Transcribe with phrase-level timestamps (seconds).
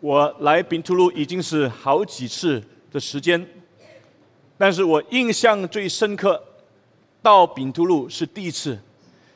[0.00, 3.44] 我来丙图路已经是好几次的时间，
[4.58, 6.42] 但是我印象最深刻，
[7.22, 8.78] 到丙图路是第一次，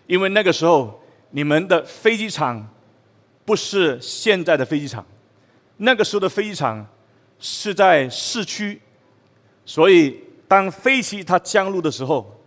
[0.06, 2.68] 因为那个时候你们的飞机场
[3.44, 5.04] 不是现在的飞机场，
[5.78, 6.86] 那个时候的飞机场
[7.38, 8.80] 是在市区，
[9.64, 12.38] 所以当飞机它降落的时候，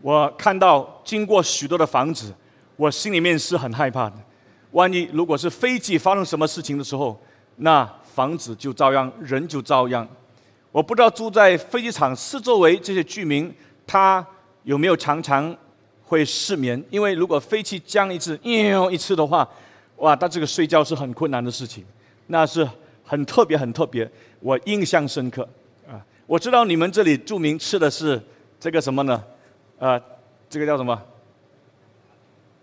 [0.00, 2.32] 我看到经过许多的房子，
[2.76, 4.16] 我心里面是很害怕的。
[4.72, 7.20] 万一如果是飞机发生什么事情的时候，
[7.62, 10.06] 那房子就遭殃，人就遭殃。
[10.72, 13.52] 我不知道住在飞机场四周围这些居民，
[13.86, 14.24] 他
[14.62, 15.54] 有没有常常
[16.04, 16.82] 会失眠？
[16.90, 19.48] 因为如果飞机降一次，一次的话，
[19.96, 21.84] 哇，他这个睡觉是很困难的事情，
[22.28, 22.66] 那是
[23.04, 25.46] 很特别，很特别，我印象深刻
[25.86, 26.00] 啊！
[26.26, 28.20] 我知道你们这里著名吃的是
[28.58, 29.22] 这个什么呢？
[29.78, 30.00] 啊，
[30.48, 31.00] 这个叫什么？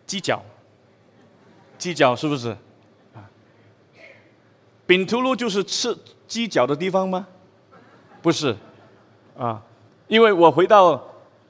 [0.06, 0.42] 鸡脚，
[1.78, 2.56] 鸡脚是不是？
[4.88, 5.96] 丙图路就是吃
[6.28, 7.28] 鸡脚的地方吗？
[8.22, 8.56] 不是，
[9.38, 9.62] 啊，
[10.08, 11.02] 因为我回到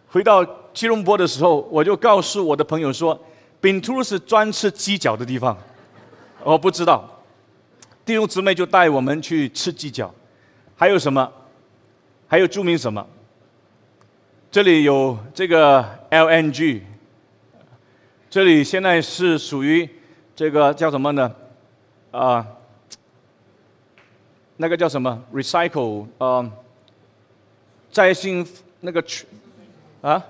[0.09, 3.17] 回到吉隆坡的时候，我就告诉我的朋友说，
[3.61, 5.55] 丙图路是专吃鸡脚的地方。
[6.43, 7.07] 我不知道，
[8.03, 10.13] 弟兄姊妹就带我们去吃鸡脚。
[10.75, 11.31] 还有什么？
[12.27, 13.05] 还有著名什么？
[14.49, 16.81] 这里有这个 LNG，
[18.29, 19.87] 这里现在是属于
[20.35, 21.31] 这个叫什么呢？
[22.11, 22.45] 啊。
[24.57, 26.51] 那个叫什么？recycle，呃，
[27.91, 28.45] 再生
[28.81, 29.25] 那个去
[30.01, 30.23] 啊，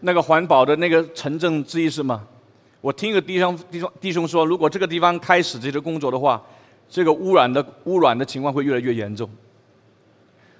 [0.00, 2.26] 那个环保的那个城镇之一是吗？
[2.80, 6.42] 我听一个弟兄弟兄弟兄说，如果这个地方开始这个工作的话，
[6.88, 9.28] 这个污染的污染的情况会越来越严重。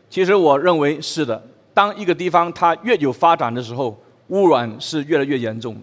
[0.09, 1.43] 其实我认为是的，
[1.75, 5.75] 当一个地方它越有发展的时候，污染是越来越严重。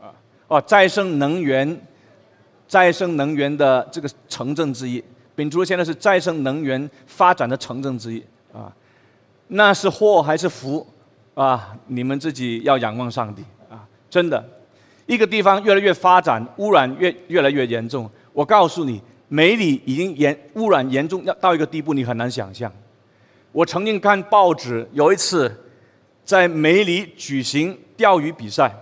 [0.00, 0.12] 啊，
[0.46, 1.80] 哦，再生能源，
[2.68, 5.02] 再生能源的这个城镇之一。
[5.38, 8.20] 丙珠现在是再生能源发展的城镇之一
[8.52, 8.74] 啊，
[9.46, 10.84] 那是祸还是福
[11.34, 11.76] 啊？
[11.86, 13.86] 你们自己要仰望上帝啊！
[14.10, 14.44] 真的，
[15.06, 18.10] 一个地方越来越发展，污染越越来越严重。
[18.32, 22.72] 我告诉你，梅里已经严污染严重要到一个地步，你很难想象。
[23.52, 25.54] 我曾经看报纸，有一次
[26.24, 28.74] 在梅里举行钓鱼比赛，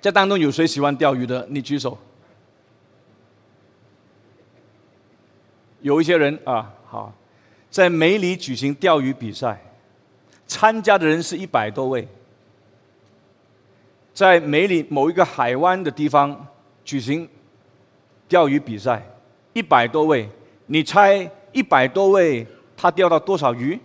[0.00, 1.44] 这当中有谁喜欢钓鱼的？
[1.50, 1.98] 你举手。
[5.82, 7.12] 有一些人啊，好，
[7.70, 9.60] 在梅里举行钓鱼比赛，
[10.46, 12.08] 参加的人是一百多位。
[14.14, 16.46] 在梅里某一个海湾的地方
[16.84, 17.28] 举行
[18.28, 19.02] 钓鱼比赛，
[19.52, 20.28] 一百多位，
[20.66, 23.78] 你猜一百多位他钓到多少鱼？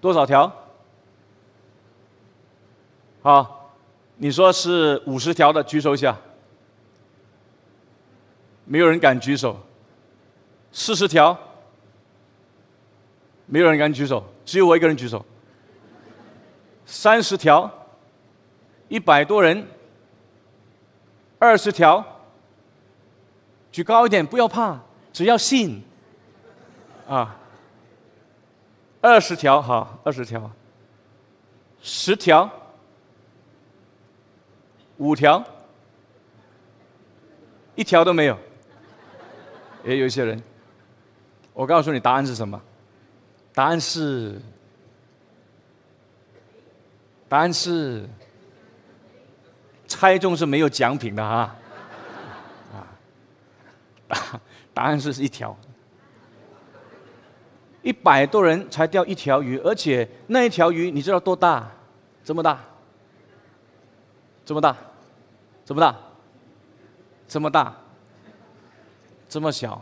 [0.00, 0.52] 多少条？
[3.22, 3.72] 好，
[4.16, 6.16] 你说是五十条的，举手一下。
[8.70, 9.58] 没有人敢举手。
[10.70, 11.36] 四十条，
[13.46, 15.26] 没有人敢举手，只有我一个人举手。
[16.86, 17.68] 三十条，
[18.86, 19.66] 一百多人，
[21.40, 22.04] 二十条，
[23.72, 24.78] 举高一点，不要怕，
[25.12, 25.82] 只要信。
[27.08, 27.36] 啊，
[29.00, 30.48] 二十条，好，二十条，
[31.82, 32.48] 十条，
[34.98, 35.42] 五条，
[37.74, 38.38] 一条都没有。
[39.84, 40.42] 也有一些人，
[41.52, 42.60] 我告诉你答案是什么？
[43.54, 44.40] 答案是，
[47.28, 48.08] 答案是，
[49.86, 51.56] 猜中是没有奖品的哈。
[54.08, 54.40] 啊，
[54.72, 55.56] 答案是一条，
[57.82, 61.70] 一百多人才钓一条鱼，而且那一条鱼你知道多大？
[62.22, 62.60] 这么大？
[64.44, 64.76] 这么大？
[65.64, 65.96] 这么大？
[67.26, 67.76] 这么大？
[69.30, 69.80] 这么小，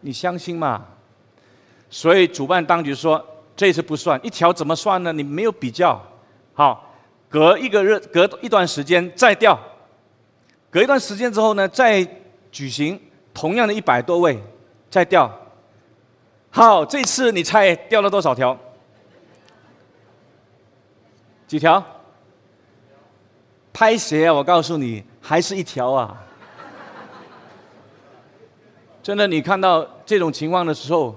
[0.00, 0.84] 你相信吗？
[1.90, 5.12] 所以主办当局说这次不算，一条怎么算呢？
[5.12, 6.02] 你没有比较，
[6.54, 6.92] 好，
[7.28, 9.58] 隔一个日，隔一段时间再钓，
[10.70, 12.06] 隔一段时间之后呢，再
[12.50, 12.98] 举行
[13.32, 14.42] 同样的一百多位
[14.90, 15.30] 再钓，
[16.50, 18.58] 好，这次你猜钓了多少条？
[21.46, 21.84] 几条？
[23.72, 24.34] 拍鞋啊！
[24.34, 26.24] 我告诉你，还是一条啊。
[29.08, 31.16] 真的，你看到这种情况的时候，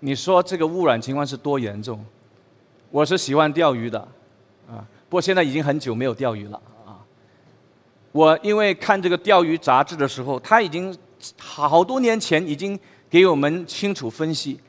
[0.00, 2.04] 你说这个污染情况是多严重？
[2.90, 3.98] 我是喜欢钓鱼的，
[4.68, 7.00] 啊，不过现在已经很久没有钓鱼了啊。
[8.12, 10.94] 我因为看这个钓鱼杂志的时候，他已经
[11.38, 12.78] 好多年前已经
[13.08, 14.60] 给我们清楚分析，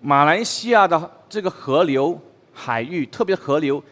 [0.00, 2.18] 马来西亚的这个河流、
[2.54, 3.84] 海域，特别河流，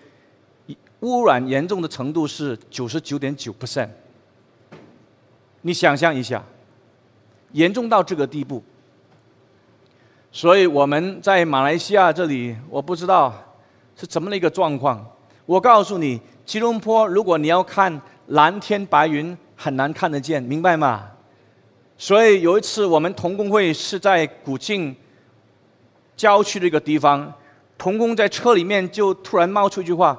[1.00, 3.90] 污染严重的程度是九十九点九 percent。
[5.60, 6.42] 你想象一下，
[7.52, 8.62] 严重到这个地步。
[10.30, 13.32] 所以我们在马来西亚这里，我不知道
[13.96, 15.04] 是怎么的一个状况。
[15.44, 21.10] 我告诉你，吉隆坡，如果你要看蓝天白云，很难看得见，明白吗？
[21.98, 24.96] 所以有一次，我们同工会是在古晋
[26.16, 27.30] 郊区的一个地方，
[27.76, 30.18] 同工在车里面就突然冒出一句话，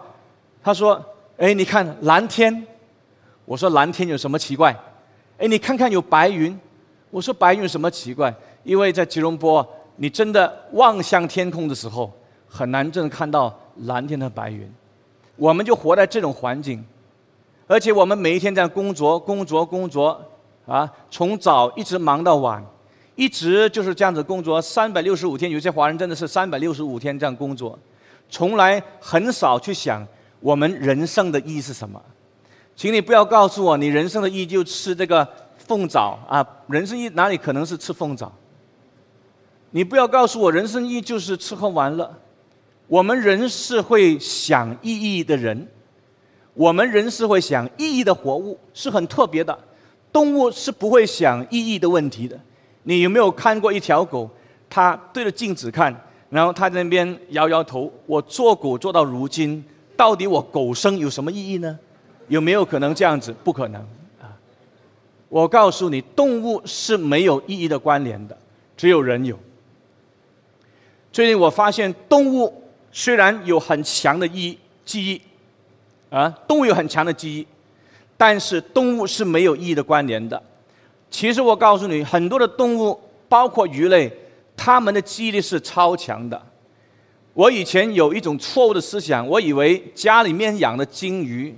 [0.61, 1.03] 他说
[1.37, 2.65] ：“哎，你看蓝天。”
[3.45, 4.73] 我说：“蓝天有什么奇怪？”
[5.39, 6.57] 哎，你看看有白云。
[7.13, 8.33] 我说：“白云什么奇怪？
[8.63, 9.63] 因为在吉隆坡，
[9.97, 12.11] 你真的望向天空的时候，
[12.47, 14.67] 很难真的看到蓝天和白云。
[15.35, 16.83] 我们就活在这种环境，
[17.67, 20.19] 而且我们每一天在工作，工作，工作。”
[20.65, 22.65] 啊，从早一直忙到晚，
[23.15, 25.51] 一直就是这样子工作，三百六十五天。
[25.51, 27.77] 有些华人真的是三百六十五天这样工作，
[28.29, 30.07] 从来很少去想
[30.39, 32.01] 我们人生的意义是什么。
[32.77, 35.27] 请你不要告诉我，你人生的意义就吃这个
[35.73, 36.47] 凤爪啊！
[36.67, 38.31] 人生意哪里可能是吃凤爪？
[39.71, 42.15] 你不要告诉我，人生意义就是吃喝玩乐。
[42.85, 45.67] 我们人是会想意义的人，
[46.53, 49.57] 我们人是会想意义的活物，是很特别的。
[50.11, 52.39] 动物是不会想意义的问题的。
[52.83, 54.29] 你有没有看过一条狗？
[54.69, 55.91] 它对着镜子看，
[56.29, 57.91] 然后它在那边摇摇头。
[58.05, 59.65] 我做狗做到如今，
[59.97, 61.79] 到底我狗生有什么意义呢？
[62.27, 63.33] 有没有可能这样子？
[63.43, 63.83] 不可能！
[65.33, 68.37] 我告诉你，动物是没有意义的关联的，
[68.77, 69.35] 只有人有。
[71.11, 75.19] 最近我发现，动物虽然有很强的意记忆，
[76.11, 77.47] 啊，动物有很强的记忆。
[78.15, 80.39] 但是动物是没有意义的关联的。
[81.09, 84.15] 其实我告诉你，很多的动物，包括鱼类，
[84.55, 86.39] 它们的记忆力是超强的。
[87.33, 91.57] 我以前有一种错误的思想，我以为家里面养的金鱼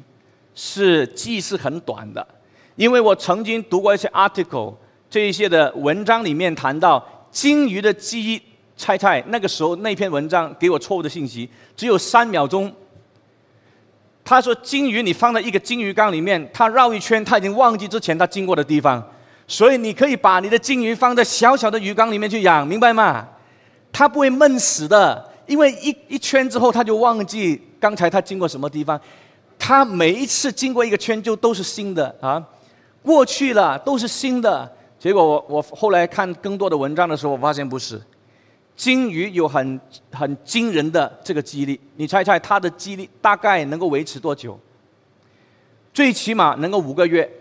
[0.55, 2.25] 是记忆是很短的，
[2.75, 4.73] 因为我曾经读过一些 article，
[5.09, 8.41] 这一些的文章里面谈到金鱼的记忆，
[8.75, 12.71] 猜猜那个时候那篇文章给我错误的信息，只有三秒钟。
[14.27, 19.01] 他说：“金鱼，你放在一个金鱼缸里面，它绕一圈，它已经忘记之前它经过的地方。
[19.47, 23.27] 所以你可以把你的金鱼放在小小的鱼缸里面去养，明白吗？
[23.93, 28.99] 它不会闷死的，因为一一圈之后，它就忘记刚才它经过什么地方。
[29.59, 32.43] 它每一次经过一个圈，就都是新的啊，
[33.05, 34.69] 过去了都是新的。
[34.97, 38.01] 结果我我后来看更多的文章的时候，我发现不是。”
[38.75, 39.79] 金鱼有很
[40.11, 44.59] 很惊人的这个记忆力，你猜猜它的记忆力大概能够维持多久？
[45.93, 47.31] 最起码能够五个月。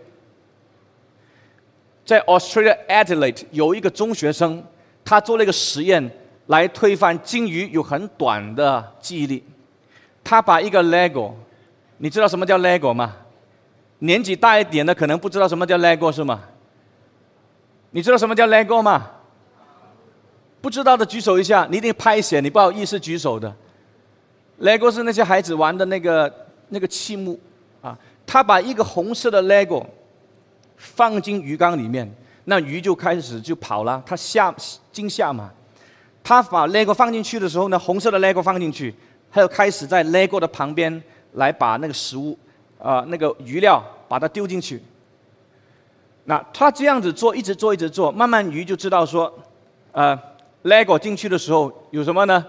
[2.05, 4.63] 在 Australia Adelaide 有一个中学生，
[5.03, 6.09] 他做了一个实验
[6.45, 9.43] 来推翻金鱼有很短的记忆力。
[10.23, 11.33] 他把一个 Lego，
[11.97, 13.13] 你知道什么叫 Lego 吗？
[13.99, 16.41] 年纪大一点的可能不知道什么叫 Lego 是吗？
[17.91, 19.11] 你知道什么叫 Lego 吗？
[20.61, 23.55] 不知道的举手一下，你一定拍写，你不好意思举手的。
[24.59, 26.33] LEGO 是那些孩子玩的那个
[26.69, 27.39] 那个积木
[27.81, 29.85] 啊，他把一个红色的 LEGO
[30.77, 32.09] 放进鱼缸里面，
[32.45, 34.53] 那鱼就开始就跑了，它吓
[34.91, 35.51] 惊吓嘛。
[36.23, 38.95] 他把 LEGO 放进去的时候呢，红色的 LEGO 放进去，
[39.31, 41.03] 他就开始在 LEGO 的旁边
[41.33, 42.37] 来把那个食物
[42.85, 44.81] 啊那个鱼料把它丢进去。
[46.25, 49.33] 那他这样子做，一直做一直做，慢慢鱼就知道说，
[49.91, 50.19] 呃。
[50.65, 52.43] LEGO 进去的时候有什么呢？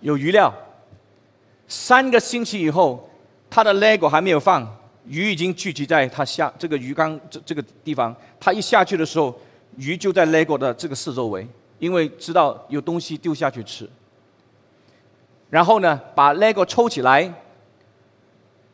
[0.00, 0.50] 有鱼料。
[1.68, 3.10] 三个星期以后，
[3.50, 4.66] 他的 LEGO 还没有放，
[5.04, 8.16] 鱼已经聚集在它下这个鱼缸这这个地方。
[8.40, 9.38] 它一下去的时候，
[9.76, 11.46] 鱼就在 LEGO 的这个四周围，
[11.78, 13.86] 因为知道有东西丢下去吃。
[15.50, 17.30] 然后呢，把 LEGO 抽起来，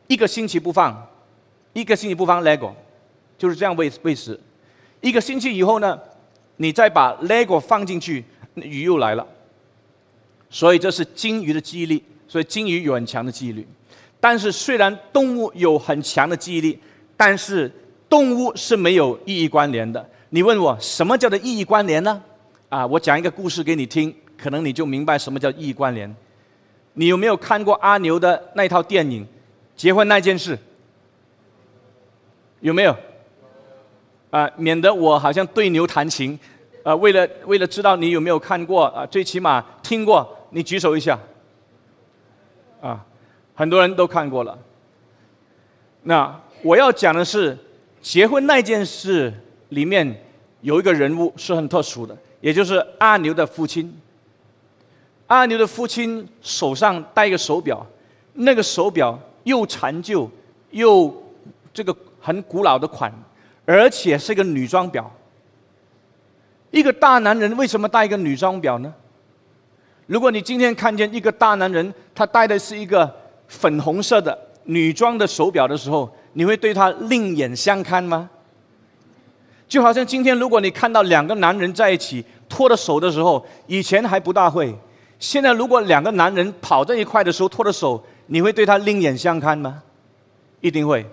[0.09, 1.07] 一个星期不放，
[1.73, 2.73] 一个星期不放 LEGO，
[3.39, 4.39] 就是这样喂喂食。
[5.01, 5.97] 一个星期以后呢，
[6.57, 8.25] 你再把 LEGO 放进去。
[8.55, 9.25] 鱼又来了，
[10.51, 12.03] 所以这是金鱼的记忆力。
[12.27, 13.65] 所以金鱼有很强的记忆力，
[14.19, 16.77] 但是虽然动物有很强的记忆力，
[17.17, 17.71] 但是
[18.09, 20.05] 动物是没有意义关联的。
[20.31, 22.21] 你问我什么叫做意义关联呢？
[22.69, 26.13] 啊，我讲一个故事给你听，可能你就明白什么叫意义关联。
[26.95, 29.25] 你有没有看过阿牛的那套电影
[29.79, 30.57] 《结婚那件事》？
[32.61, 32.95] 有没有？
[34.31, 36.37] 啊，免得我好像对牛弹琴。
[36.83, 41.17] 啊，为了为了知道你有没有看过啊，最起码听过，你举手一下。
[42.81, 43.07] 啊，
[43.55, 44.59] 很多人都看过了。
[46.03, 47.57] 那我要讲的是，
[48.03, 49.33] 结婚那件事
[49.69, 50.25] 里面
[50.61, 53.97] 有一个人物是很特殊的，也就是阿牛的父亲。
[55.29, 57.87] 阿牛的父亲手上戴一个手表，
[58.33, 60.31] 那个手表又陈旧
[60.71, 61.15] 又
[61.73, 63.13] 这个很古老的款，
[63.65, 65.11] 而且是一个女装表。
[66.71, 68.93] 一个大男人为什么戴一个女装表呢？
[70.07, 73.15] 如果你今天看见一个大男人，他戴的是一个
[73.47, 78.29] 粉红色的女装的手表的时候，你会对他另眼相看吗？
[79.67, 84.75] 就好像今天，如果你看到两个男人在一起拖着手的时候，以前还不大会，
[85.19, 89.83] 现在如果两个男人跑在一块的时候拖着手，你会对他另眼相看吗？
[90.61, 91.05] 一定会。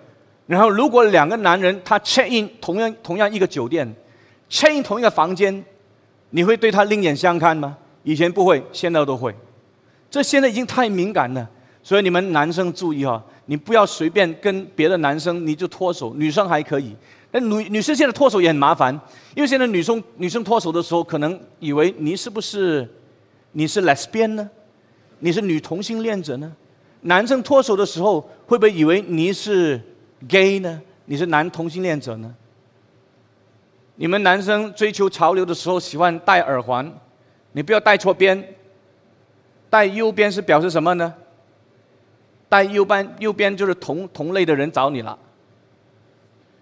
[0.47, 3.91] 然后，如果两个男人他 check in 同样同样一个酒店
[4.47, 5.65] ，check in 同一个房间，
[6.29, 7.75] 你会对他另眼相看吗？
[8.03, 9.33] 以前不会，现在都会。
[10.11, 11.49] 这现在已经太敏感了，
[11.81, 16.95] 所以你们男生注意哈，你不要随便跟别的男生你就脱手，女生还可以。
[17.31, 18.93] 那女女生现在脱手也很麻烦，
[19.33, 22.87] 因为现在女生女生脱手的时候，可能以为你是不是
[23.53, 24.49] 你是 lesbian 呢？
[25.19, 26.53] 你是女同性恋者呢？
[27.07, 29.79] 男生脱手的时候，会不会以为你是
[30.27, 30.81] ？gay 呢？
[31.05, 32.35] 你是男同性恋者呢？
[33.95, 36.91] 你们男生追求潮流的时候喜欢戴耳环，
[37.51, 38.55] 你不要戴错边。
[39.69, 41.13] 戴右边是表示什么呢？
[42.49, 45.17] 戴右边右边就是同同类的人找你了。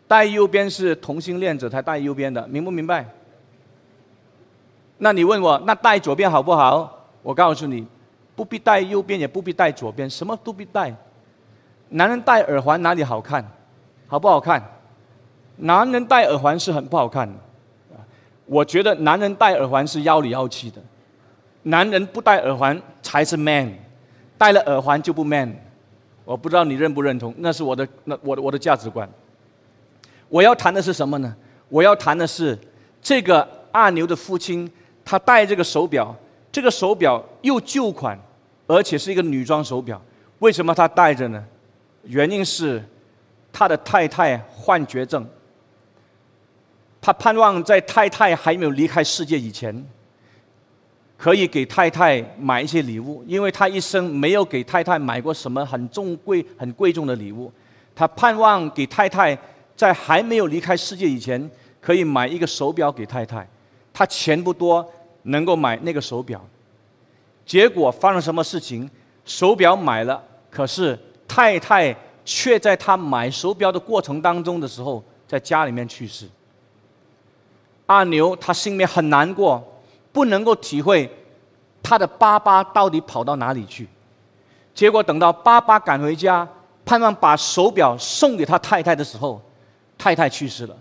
[0.07, 3.07] 戴右边是同性恋者才戴右边的，明不明白？
[4.97, 7.07] 那你问我，那戴左边好不好？
[7.21, 7.87] 我告诉你，
[8.35, 10.93] 不必戴右边，也不必戴左边，什么都必戴。
[11.89, 13.45] 男人戴耳环哪里好看？
[14.07, 14.61] 好不好看？
[15.57, 17.33] 男人戴耳环是很不好看的。
[18.45, 20.81] 我觉得男人戴耳环是妖里妖气的。
[21.63, 23.73] 男人不戴耳环才是 man，
[24.37, 25.55] 戴了耳环就不 man。
[26.25, 29.07] 我不知道你认不认同，那是我的那我的我的价值观。
[30.27, 31.35] 我要谈的是什么呢？
[31.69, 32.57] 我要谈的是
[33.01, 34.69] 这个阿牛的父亲，
[35.05, 36.15] 他戴这个手表，
[36.53, 38.17] 这个手表又旧款，
[38.67, 39.99] 而且是一个女装手表。
[40.37, 41.43] 为什么他戴着呢？
[42.03, 42.83] 原因是
[43.51, 45.27] 他的太太患绝症，
[47.01, 49.83] 他盼望在太太还没有离开世界以前，
[51.17, 57.51] 可以给太太买一些礼物，因为他一生没有给太太买过什么很重贵、很贵重的礼物。
[57.95, 59.35] 他盼望给太太
[59.75, 61.49] 在还没有离开世界以前，
[61.81, 63.47] 可以买一个手表给太太。
[63.91, 64.87] 他钱不多，
[65.23, 66.39] 能够买那个手表。
[67.45, 68.89] 结果发生什么事情？
[69.25, 70.97] 手表买了，可是。
[71.25, 76.27] 太太却在他买手表的过程当中的时候，在家里面去世。
[77.87, 81.09] 阿牛他心里面很难过，不能够体会
[81.81, 83.87] 他的爸爸到底跑到哪里去。
[84.75, 86.47] 结果等到爸爸赶回家，
[86.85, 89.41] 盼望把手表送给他太太的时候，
[89.97, 90.77] 太太去世了。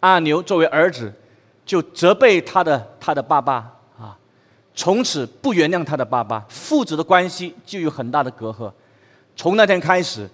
[0.00, 1.12] 阿牛作为儿子，
[1.72, 3.54] 就责备他的他的爸爸
[3.98, 4.14] 啊，
[4.74, 8.70] 从此不原谅他的爸爸，父子的关系就有很大的隔阂。
[9.34, 10.28] 从那天开始，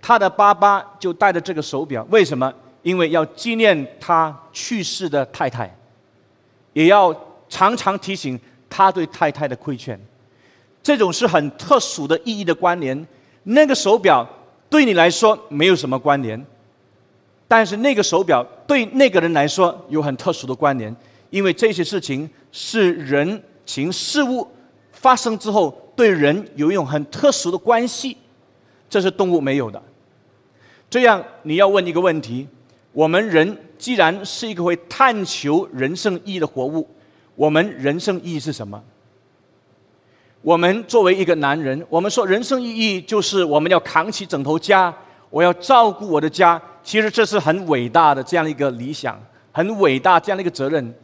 [0.00, 2.06] 他的爸爸就戴着这个手表。
[2.10, 2.54] 为什么？
[2.84, 5.76] 因为要纪念他去世的太太，
[6.74, 7.12] 也要
[7.48, 8.38] 常常提醒
[8.70, 10.00] 他对太太的亏欠。
[10.80, 13.04] 这种是很特殊的意义的关联。
[13.42, 14.24] 那个手表
[14.70, 16.40] 对你来说没有什么关联，
[17.46, 20.94] 但是那个手表对那个人来说有很特殊的关联，
[21.30, 24.46] 因为这些事情是人情事物
[24.92, 28.16] 发生之后对人有一种很特殊的关系。
[28.88, 29.82] 这是动物没有的。
[30.88, 32.46] 这样，你要问一个问题：
[32.92, 36.88] 我们人既然是一个会探求人生意义的活物，
[37.34, 38.82] 我们人生意义是什么？
[40.42, 44.94] 我们作为一个男人，我们说人生意义就是我们要扛起整头家，
[45.30, 46.60] 我要照顾我的家。
[46.84, 49.18] 其实这是很伟大的这样一个理想，
[49.50, 50.94] 很伟大这样的一个责任。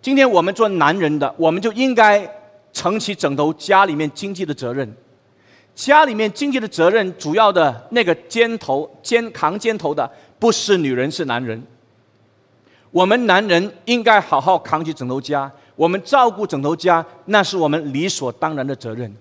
[0.00, 2.28] 今天我们做男人的，我们就应该
[2.72, 4.90] 承起整头家里面经济的责任。
[5.74, 11.62] 家里面经济的责任，主要的那个肩头肩扛肩头的，不是女人，是男人。
[12.90, 19.14] 我们男人应该好好扛起整头家，我们照顾整头家，那是我们理所当然的责任。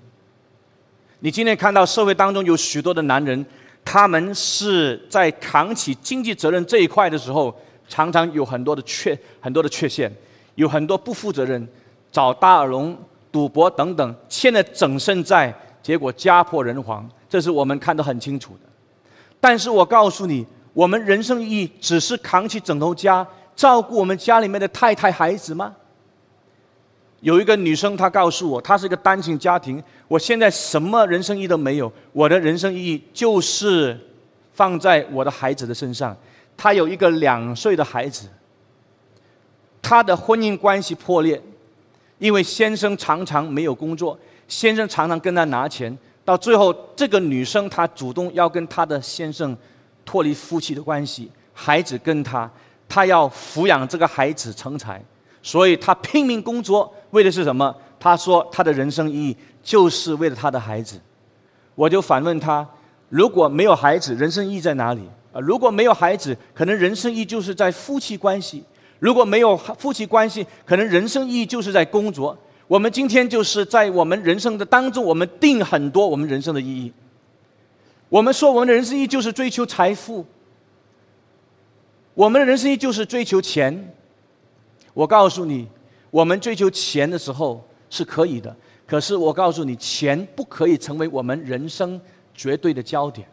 [1.20, 3.46] 你今天看到社会当中有许多的男人，
[3.86, 7.56] 他们是在扛起经济责任这一块的时候，
[7.88, 10.12] 常常有很多的缺很多的缺陷，
[10.56, 11.66] 有很多不负责任，
[12.12, 12.94] 找大耳窿、
[13.32, 15.54] 赌博等等，欠了整身债。
[15.82, 18.62] 结果家破人亡，这是我们看得很清楚的。
[19.40, 23.26] 但是我告诉你，我们人生意义只是扛起整头家，
[23.56, 25.76] 照顾我们家里面的太太孩子吗？
[27.26, 34.00] 有一个女生，她告诉我，她是一个单亲家庭，我现在什么人生意义都没有，我的人生意义就是
[34.54, 36.16] 放在我的孩子的身上。
[36.56, 38.28] 她有一个两岁的孩子，
[39.82, 41.42] 她的婚姻关系破裂，
[42.20, 44.16] 因为先生常常没有工作。
[44.48, 49.58] 先生常常跟她拿钱，到最后，这个女生她主动要跟她的先生
[50.06, 52.48] 脱离夫妻的关系，孩子跟她，
[52.88, 55.04] 她要抚养这个孩子成才，
[55.42, 57.74] 所以她拼命工作，为的是什么？
[57.98, 61.00] 他说他的人生意义就是为了他的孩子。
[61.74, 62.68] 我就反问他：
[63.10, 65.02] 如果没有孩子，人生意义在哪里？
[65.32, 68.62] 啊，如果没有孩子，可能人生意义就是在夫妻关系；
[69.00, 72.38] 如果没有夫妻关系，可能人生意义就是在工作。
[72.68, 76.92] 我们今天就是在我们人生的当中，我们定很多我们人生的意义。
[78.10, 80.26] 我们说我们的人生意义就是追求财富，
[82.14, 83.94] 我们的人生意义就是追求钱。
[84.94, 85.68] 我告诉你，
[86.16, 88.56] 我们追求钱的时候是可以的，
[88.88, 92.00] 可是我告诉你，钱不可以成为我们人生
[92.34, 93.28] 绝对的焦点。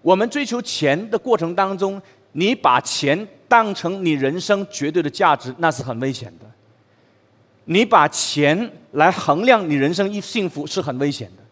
[0.00, 2.00] 我们追求钱的过程当中，
[2.32, 6.46] 你把钱当成你人生绝对的价值，那是很危险的。
[7.66, 11.42] 你把钱来衡量你人生一幸福是很危险的。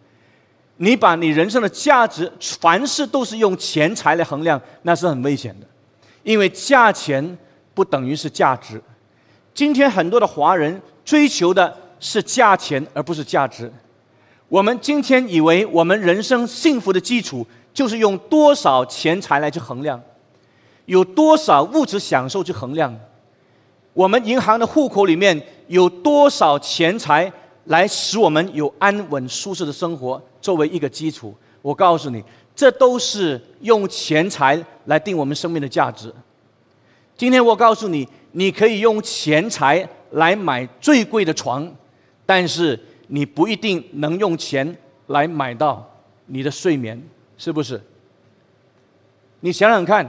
[0.78, 5.66] 你把你人生的价值，凡事都是用钱财来衡量，那是很危险的。
[6.22, 7.36] 因为价钱
[7.74, 8.82] 不等于是价值。
[9.54, 13.72] 今天很多的华人追求的是价钱，而不是价值。
[14.48, 17.46] 我们今天以为我们人生幸福的基础。
[17.74, 19.98] 就是用多少钱财来去衡量，
[20.84, 22.94] 有多少物质享受去衡量，
[23.94, 27.32] 我们银行的户口里面有多少钱财
[27.64, 31.34] 来使我们有安稳舒适的生活作为一个基础。
[31.62, 32.22] 我告诉你，
[32.54, 36.14] 这都是用钱财来定我们生命的价值。
[37.16, 41.72] 今天我告诉你，你可以用钱财来买最贵的床，
[42.26, 45.88] 但是你不一定能用钱来买到
[46.26, 47.02] 你的睡眠。
[47.38, 47.82] 是不是？
[49.40, 50.08] 你想想看，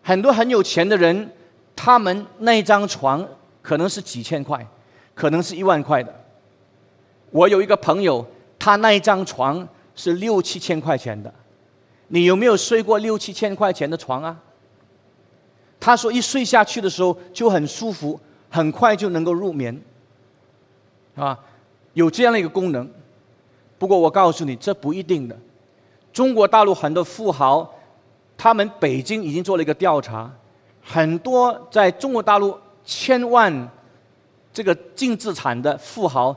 [0.00, 1.28] 很多很有钱的人，
[1.74, 3.26] 他们那一张床
[3.60, 4.64] 可能是几千块，
[5.12, 6.14] 可能是一万块的。
[7.30, 8.24] 我有一个朋友，
[8.60, 11.34] 他那一张床是六七千块钱的。
[12.06, 14.40] 你有没有睡过六七千块钱的床啊？
[15.84, 19.78] 他说，一睡下去的时候就很舒服，很快就能够入眠，
[21.14, 21.38] 啊，
[21.92, 22.88] 有这样的一个功能。
[23.78, 25.38] 不过我告诉你，这不一定的。
[26.10, 27.70] 中国大陆很多富豪，
[28.34, 30.32] 他们北京已经做了一个调查，
[30.82, 33.68] 很多在中国大陆千万
[34.54, 36.34] 这个净资产的富豪，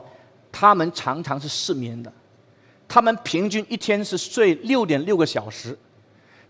[0.52, 2.12] 他们常常是失眠的，
[2.86, 5.74] 他们平均一天是睡六点六个小时，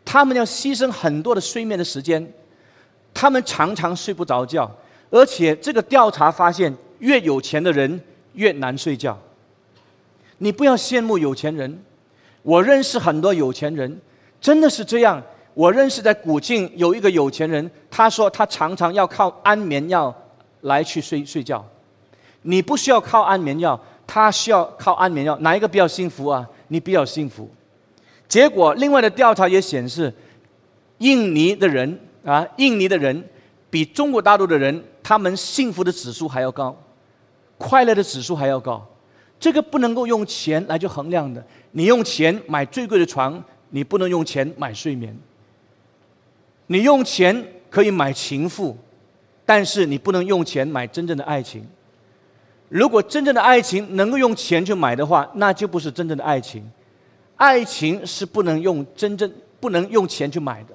[0.05, 2.29] 他们要牺牲很多的睡眠的时间，
[3.21, 4.71] 他们常常睡不着觉，
[5.11, 8.01] 而且这个调查发现，越有钱的人
[8.35, 9.19] 越难睡觉。
[10.39, 11.83] 你不要羡慕有钱人。
[12.43, 14.01] 我认识很多有钱人，
[14.41, 15.21] 真的是这样。
[15.55, 20.15] 我认识在古晋有一个有钱人，他说他常常要靠安眠药
[20.61, 21.67] 来去睡睡觉。
[22.43, 26.49] 你不需要靠安眠药，他需要靠安眠药，哪一个比较幸福啊？
[26.69, 27.51] 你比较幸福。
[28.29, 30.15] 结果另外的调查也显示，
[30.99, 33.25] 印尼的人啊，印尼的人
[33.71, 36.77] 比中国大陆的人，他们幸福的指数还要高，
[37.57, 38.87] 快乐的指数还要高。
[39.41, 41.45] 这个不能够用钱来去衡量的。
[41.71, 45.17] 你用钱买最贵的床，你不能用钱买睡眠。
[46.67, 48.77] 你用钱可以买情妇，
[49.47, 51.65] 但是你不能用钱买真正的爱情。
[52.69, 56.69] 如果真正的爱情能够用钱去买的话，那就不是真正的爱情。
[57.37, 60.75] 爱情是不能用真正不能用钱去买的。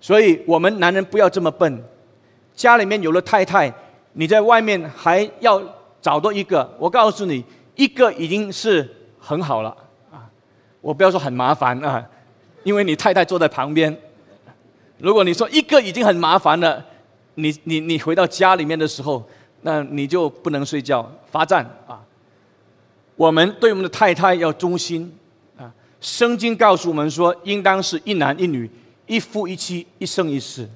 [0.00, 1.84] 所以我们男人不要这么笨。
[2.54, 3.72] 家里面有了太太，
[4.14, 5.62] 你在外面还要
[6.02, 7.44] 找到一个，我告诉你，
[7.76, 9.70] 一个已经是很好了
[10.10, 10.28] 啊。
[10.80, 12.04] 我不要说很麻烦啊，
[12.64, 13.96] 因为你太太坐在旁边。
[14.98, 16.84] 如果你说一个已经很麻烦了，
[17.34, 19.24] 你你你回到家里面的时候，
[19.62, 22.00] 那你就不能睡觉，罚站啊。
[23.14, 25.16] 我们对我们的太太要忠心
[25.56, 25.72] 啊。
[26.00, 28.68] 圣经告诉我们说，应当是一男一女，
[29.08, 30.68] 一夫一妻，一生一世。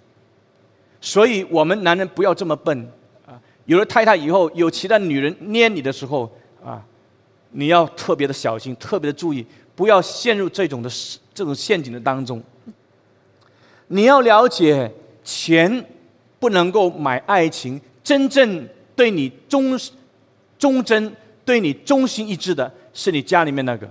[1.00, 2.90] 所以我们男人不要这么笨
[3.26, 3.40] 啊。
[3.66, 6.28] 有了太太以后，有其他女人捏你的时候
[6.64, 6.84] 啊，
[7.50, 9.46] 你要特别的小心，特别的注意。
[9.74, 10.90] 不要陷入这种的
[11.32, 12.42] 这种陷阱的当中。
[13.88, 14.90] 你要了解，
[15.24, 15.84] 钱
[16.38, 19.78] 不能够买爱情，真正对你忠
[20.58, 21.14] 忠贞、
[21.44, 23.90] 对你忠心一致的，是你家里面那个。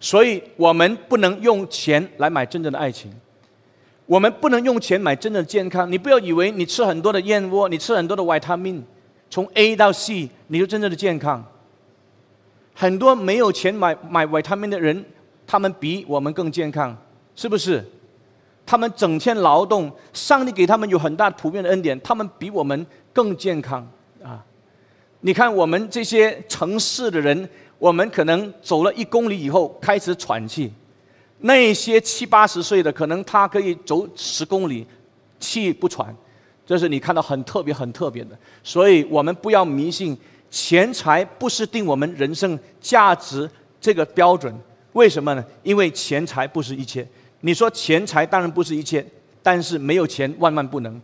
[0.00, 3.12] 所以我们不能用钱来买真正的爱情，
[4.06, 5.90] 我们不能用钱买真正的健康。
[5.92, 8.82] 你不要以为你吃很多的燕窝，你吃很多的维他命，
[9.28, 11.44] 从 A 到 C，你就真正的健康。
[12.74, 15.04] 很多没有钱买买维他命的人，
[15.46, 16.96] 他们比我们更健康，
[17.36, 17.84] 是不是？
[18.64, 23.86] 他们整天劳动，上帝给他们有很大普遍的恩典，他们比我们更健康
[24.22, 24.42] 啊！
[25.20, 27.48] 你看我们这些城市的人，
[27.80, 30.70] 我们可能走了一公里以后开始喘气，
[31.38, 34.86] 那些七八十岁的，可能他可以走十公里，
[35.40, 36.14] 气不喘，
[36.66, 38.38] 这是你看到很特别、很特别的。
[38.62, 40.16] 所以我们不要迷信，
[40.50, 44.54] 钱财不是定我们人生价值这个标准。
[44.92, 45.42] 为什么呢？
[45.62, 47.08] 因为钱财不是一切。
[47.40, 49.02] 你说钱财当然不是一切，
[49.42, 51.00] 但是没有钱万万不能，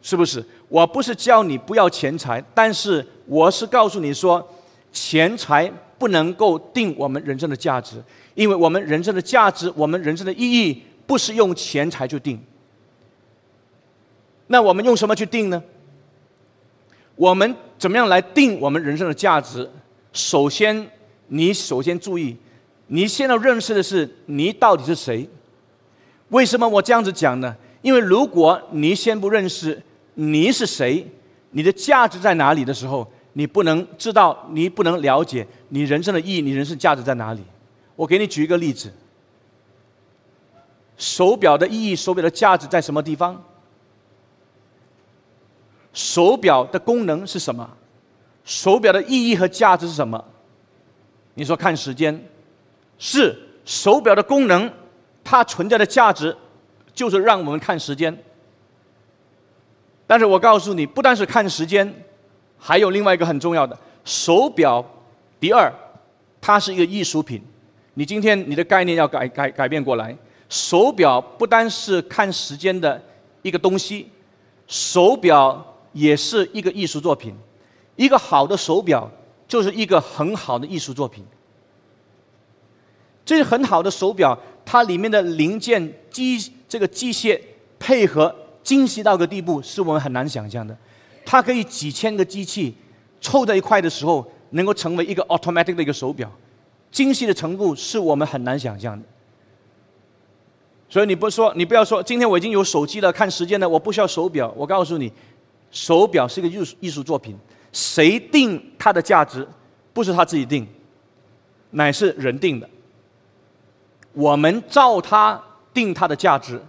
[0.00, 0.44] 是不是？
[0.68, 4.46] 我不是叫你不要钱财，但是我是告诉你说，
[4.92, 5.68] 钱财
[6.02, 8.02] 不能够定我们人生的价值，
[8.34, 12.36] 因为我们人生的价值，我们人生的意义不是用钱财去定。
[14.48, 15.62] 那我们用什么去定呢？
[17.14, 19.70] 我们怎么样来定我们人生的价值？
[20.12, 20.90] 首先，
[21.28, 22.36] 你首先注意，
[22.88, 25.28] 你现在认识的是你到底是谁。
[26.30, 27.56] 为什么我这样子讲呢？
[27.80, 29.80] 因为如果你先不认识
[30.14, 31.06] 你是谁，
[31.52, 37.42] 你的价值在哪里的时候，你不能知道，你不能了解你人生的意义，你人生价值在哪里。
[37.96, 38.92] 我给你举一个例子：
[40.96, 43.42] 手表的意义，手表的价值在什么地方？
[45.92, 47.68] 手表的功能是什么？
[48.44, 50.24] 手表的意义和价值是什么？
[51.34, 52.26] 你说看时间，
[52.98, 54.72] 是手表的功能。
[55.24, 56.36] 它存在的价值，
[56.92, 58.24] 就是让我们看时间。
[60.04, 62.01] 但是我告诉你，不单是看时间，
[62.64, 64.84] 还有另外一个很重要的手表。
[65.40, 65.68] 第二，
[66.40, 67.42] 它是一个艺术品。
[67.94, 70.16] 你今天你的概念要改改改变过来。
[70.48, 73.02] 手表不单是看时间的
[73.40, 74.08] 一个东西，
[74.68, 77.34] 手表也是一个艺术作品。
[77.96, 79.10] 一个好的手表
[79.48, 81.24] 就是一个很好的艺术作品。
[83.24, 84.38] 这是很好的手表。
[84.64, 87.40] 它里面的零件机这个机械
[87.80, 90.76] 配合精细到个地步，是我们很难想象的。
[91.24, 92.74] 它可以几千个机器
[93.20, 96.30] 凑在一块的时候，能够成为一个 automatic 的一个手表，
[96.90, 99.06] 精细的程度是我们很难想象的。
[100.88, 104.52] 所以你不说，你不要说，今天我已经有手机了，看时间了，我不需要手表。
[104.56, 105.10] 我告诉你，
[105.70, 107.34] 手表是一个艺术艺术作品，
[107.72, 109.46] 谁定它的价值？
[109.94, 110.66] 不是他自己定，
[111.72, 112.68] 乃是人定的。
[114.14, 116.60] 我们照它定它的价值，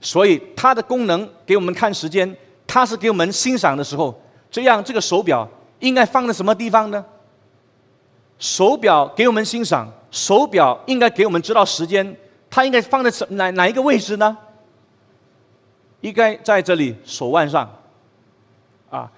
[0.00, 2.34] 所以它的功能给我们看时间，
[2.72, 4.14] 它是给我们欣赏的时候。
[4.48, 5.48] 这样这个手表
[5.80, 7.04] 应该放在什么地方呢？
[8.38, 12.16] 手表给我们欣赏，手表应该给我们知道时间，
[12.48, 14.36] 它应该放在什哪哪一个位置呢？
[16.00, 17.68] 应该在这里手腕上，
[18.88, 19.10] 啊，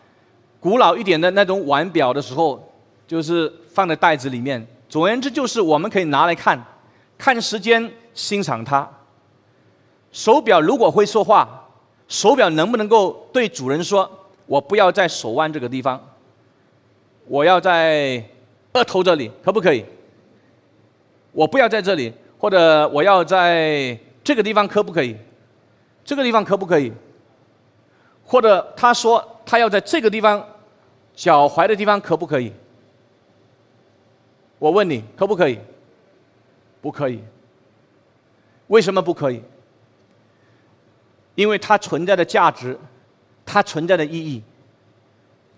[0.58, 2.62] 古老一点的那种腕表的时候，
[3.06, 4.66] 就是放在袋子里面。
[4.88, 6.62] 总而言之，就是我们可以拿来看。
[7.16, 8.88] 看时间，欣赏它。
[10.10, 11.61] 手表如果会说话，
[12.12, 14.08] 手表能不能够对主人说
[14.44, 15.98] ：“我不要在手腕这个地方，
[17.24, 18.22] 我要在
[18.74, 19.82] 额头这里，可不可以？”
[21.32, 25.16] 我不要在这里，或者我要在这个地方，可不可以？
[26.04, 26.92] 这个地方可不可以？
[28.26, 30.46] 或者他说他要在这个地方，
[31.14, 32.52] 脚踝的地方，可不可以？
[34.58, 35.58] 我问你，可不可以？
[36.82, 37.24] 不可以。
[38.66, 39.42] 为什么不可以？
[41.34, 42.78] 因为它存在的价值，
[43.44, 44.42] 它存在的意义，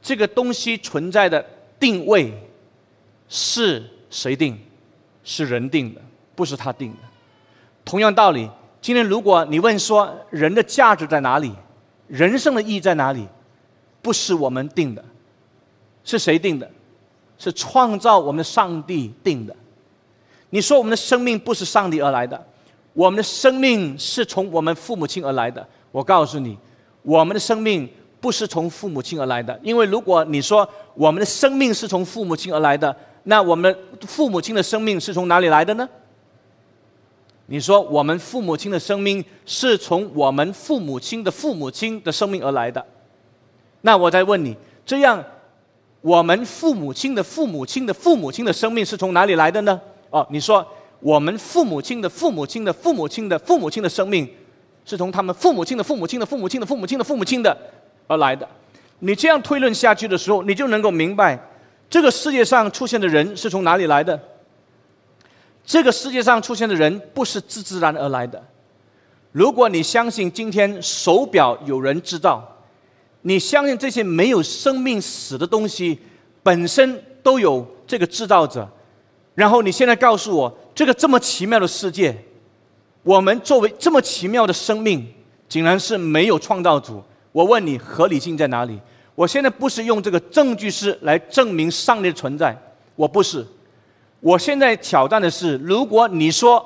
[0.00, 1.44] 这个东西存在的
[1.78, 2.32] 定位
[3.28, 4.58] 是谁定？
[5.26, 6.00] 是人定的，
[6.34, 6.98] 不是他定的。
[7.82, 8.50] 同样道理，
[8.82, 11.50] 今天如果你问说人的价值在哪里，
[12.08, 13.26] 人生的意义在哪里，
[14.02, 15.02] 不是我们定的，
[16.04, 16.70] 是谁定的？
[17.38, 19.56] 是创造我们的上帝定的。
[20.50, 22.46] 你说我们的生命不是上帝而来的，
[22.94, 25.66] 我们的生命是从我们父母亲而来的。
[25.92, 26.56] 我告诉你，
[27.02, 27.88] 我们的生命
[28.20, 33.76] 不是从父母亲而来的，因为如果你说我们的生命是从父母亲而来的，那我们
[34.06, 35.88] 父母亲的生命是从哪里来的呢？
[37.46, 42.84] 你说我们父母亲的生命是从我们父母亲的父母亲的生命而来的，
[43.82, 45.22] 那我再问你，这样
[46.00, 49.78] 我们父母亲的父母亲的父母亲的生命是从哪里来的呢？
[50.08, 50.66] 哦，你说
[51.04, 54.26] 我们父母亲的父母亲的父母亲的父母亲的生命，
[54.86, 57.54] 是从他们父母亲的父母亲的父母亲的父母亲的父母亲的
[58.06, 58.48] 而来的。
[59.00, 61.38] 你这样推论下去的时候，你就能够明白，
[61.90, 64.18] 这个世界上出现的人是从哪里来的。
[65.62, 68.42] 这个世界上出现的人不是自自然而来的。
[69.30, 72.42] 如果你相信今天手表有人制造，
[73.20, 75.98] 你相信这些没有生命死的东西
[76.42, 78.66] 本身都有这个制造者。
[79.34, 82.16] 然后你现在告诉我，这个这么奇妙的世界，
[83.02, 85.06] 我们作为这么奇妙的生命，
[85.48, 87.02] 竟然是没有创造主。
[87.32, 88.78] 我问你，合理性在哪里？
[89.16, 92.56] 我现在不是用这个证据式来证明上帝的存在，
[92.96, 93.44] 我不是。
[94.20, 96.64] 我现在挑战的是，如果你说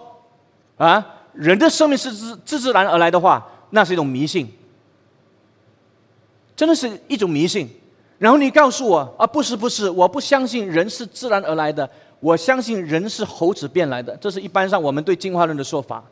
[0.77, 4.49] 啊，人的生命是自自自然而来的话，那是一种迷信，
[6.55, 7.69] 真的是一种迷信。
[8.19, 11.89] 然后你告诉我啊，不是不是，我不相信人是自然而来的，
[12.21, 16.05] 我相信人是猴子变来的，这是一般上我们对进化论的说法。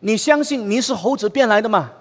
[0.00, 1.92] 你相信你是猴子变来的吗？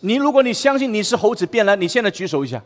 [0.00, 2.62] 你如果你相信你是猴子变来，你现在举手一下。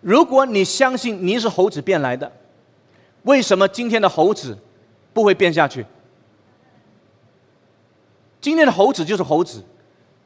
[0.00, 2.30] 如果你相信你是猴子变来的，
[3.24, 4.56] 为什么今天的猴子
[5.12, 5.84] 不会变下去？
[8.40, 9.62] 今天的猴子就是猴子，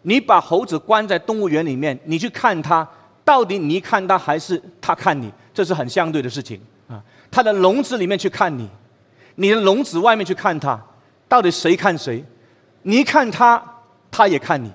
[0.07, 2.87] 你把猴子关在动物园里面，你去看它，
[3.25, 5.33] 到底你看它还是它看你？
[5.53, 7.03] 这是很相对的事情啊。
[7.31, 8.69] 它的笼子里面去看你，
[9.37, 10.79] 你的笼子外面去看它，
[11.27, 12.25] 到底谁看谁？
[12.83, 13.63] 你看它，
[14.11, 14.71] 它也看你。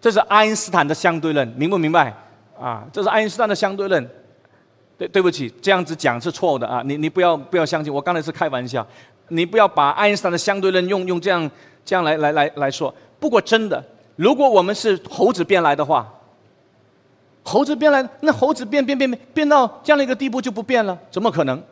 [0.00, 2.14] 这是爱因斯坦的相对论，明不明白？
[2.60, 4.08] 啊，这是爱因斯坦的相对论。
[4.98, 6.82] 对，对不起，这样子讲是错的啊！
[6.84, 8.84] 你你不要不要相信，我刚才是开玩笑。
[9.28, 11.48] 你不要把爱因斯坦的相对论用用这样
[11.84, 12.92] 这样来来来来说。
[13.20, 13.80] 不过真的，
[14.18, 16.12] 如果我们是猴子变来的话，
[17.44, 20.98] 猴子变来，那猴子变变变变变到这样的一个地步就不变了？
[21.08, 21.62] 怎么可能？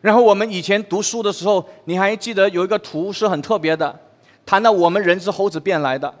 [0.00, 3.94] 然后我们以前读书的时候，你还记得有一个图是很特别的，
[4.46, 6.12] 谈到我们人是猴子变来的，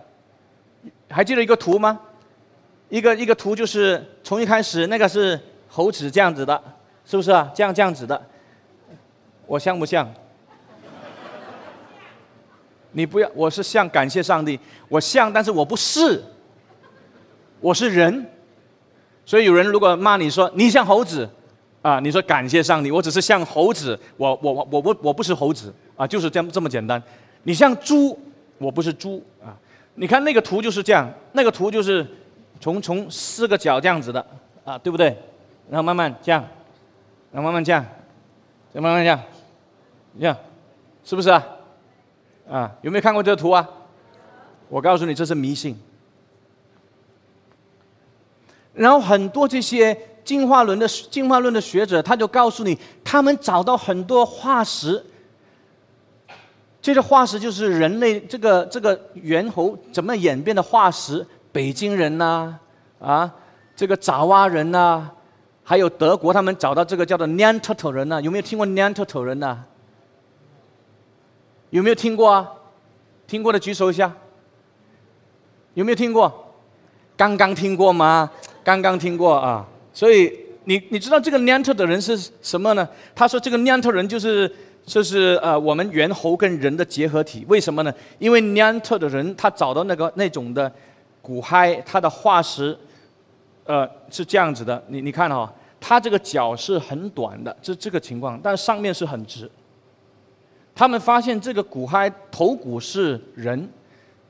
[1.08, 1.98] 还记得一个图吗？
[2.90, 6.62] 一个一个图就是从一开始那个是猴子这样子的，
[7.06, 7.50] 是不是啊？
[7.54, 8.22] 这样这样子的，
[9.46, 10.06] 我像不像？
[12.92, 16.22] 你不要，我是像感谢上帝，我像，但是我不是，
[17.60, 18.26] 我是人，
[19.24, 21.28] 所以有人如果骂你说你像猴子，
[21.82, 27.02] 啊，你说感谢上帝，我只是像猴子，我我我我不我不是猴子啊，就是这样这么简单。
[27.42, 28.18] 你像猪，
[28.58, 29.56] 我不是猪啊。
[29.94, 32.06] 你看那个图就是这样，那个图就是。
[32.60, 34.24] 从从四个角这样子的
[34.64, 35.06] 啊，对不对？
[35.68, 36.40] 然后慢慢降，
[37.32, 37.84] 然后慢慢降，
[38.72, 39.20] 再慢慢降，
[40.12, 40.38] 你看，
[41.02, 41.44] 是不是啊？
[42.50, 43.68] 啊，有没有看过这个图啊？
[44.68, 45.78] 我告诉你，这是迷信。
[48.74, 55.04] 然后很多这些进化论的进化论的学者，他就告诉你，他们找到很多化石，
[56.80, 61.26] 这个化石就是人类这个这个猿猴怎么演变的化石。
[61.52, 62.54] 北京人呐，
[62.98, 63.30] 啊，
[63.76, 65.06] 这个爪哇人呐，
[65.62, 69.58] 还有德国，他们找到这个叫做 Neanderthal 人呐，有没有听过 Neanderthal 人呐？
[71.72, 72.48] 有没有听过啊？
[73.26, 74.12] 听过的举手一下。
[75.74, 76.54] 有没有听过？
[77.16, 78.30] 刚刚听过吗？
[78.62, 79.66] 刚刚听过啊。
[79.92, 80.32] 所以
[80.64, 82.88] 你你知道这个 Niant 的人是什么呢？
[83.14, 84.54] 他说这个 Niant 人就是
[84.84, 87.44] 就是呃我们猿猴跟人的结合体。
[87.48, 87.92] 为什么呢？
[88.18, 90.70] 因为 Niant 的人他找到那个那种的。
[91.24, 92.76] 骨骸它的化石，
[93.64, 94.84] 呃，是这样子的。
[94.88, 99.48] 你你看哈，它这个脚是很短的，这这个情况，但上面是很直。
[100.74, 103.68] 他们发现这个骨骸头骨是人，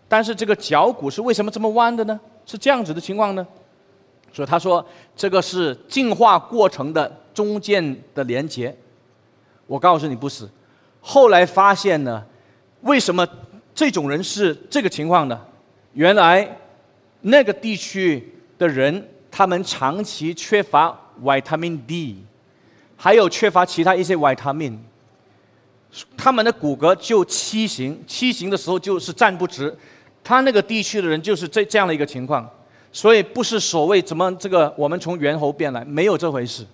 [0.09, 2.19] 但是这个脚骨是为什么这么弯的呢？
[2.45, 3.47] 是这样子的情况呢？
[4.33, 8.75] 所以他说这个是进化过程的中间的连接。
[9.67, 10.49] 我告诉你不是。
[11.01, 12.25] 后来发现呢，
[12.83, 13.27] 为什么
[13.75, 15.41] 这种人是这个情况呢？
[15.93, 16.59] 原来。
[17.25, 22.25] 那个地区的人，他们长期缺乏维他命 D，
[22.97, 24.35] 还有缺乏其他一些维
[26.17, 29.75] 他，们的骨骼就畸形，畸形的时候就是站不直。
[30.25, 32.49] 他那个地区的人就是这这样的一个情况，
[32.93, 36.65] 所以不是所谓怎么这个我们从猿猴变来，没有这回事。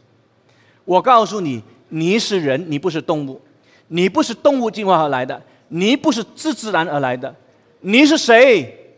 [0.84, 3.40] 我告诉你，你是人，你不是动物，
[3.88, 7.34] 你不是动物进化而来的，你不是自自然而来的，
[7.80, 8.94] 你是谁？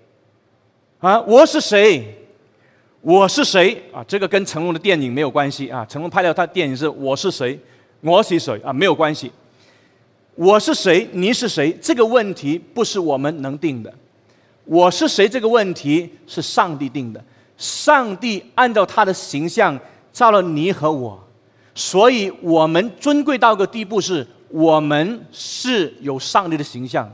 [0.98, 2.16] 啊，我是谁？
[3.00, 3.82] 我是谁？
[3.92, 5.86] 啊，这个跟成龙的电影没有关系啊。
[5.86, 7.56] 成龙拍的他电影是《我是谁》，
[8.00, 8.72] 我是谁啊？
[8.72, 9.32] 没有关系。
[10.40, 11.06] 我是谁？
[11.12, 11.70] 你是谁？
[11.82, 13.92] 这个问题不是我们能定的。
[14.64, 15.28] 我是谁？
[15.28, 17.22] 这个问题是上帝定的。
[17.58, 19.78] 上帝按照他的形象
[20.10, 21.22] 造了你和我，
[21.74, 27.06] 所以我们尊贵到个地步，是我们是有上帝的形象。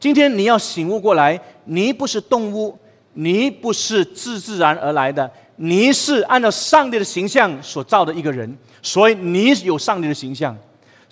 [0.00, 2.78] 今天你要醒悟过来，你不是动物，
[3.12, 10.56] 你不是自自然而来的，你是按照上帝的形象所造的一个人，所以你有上帝的形象。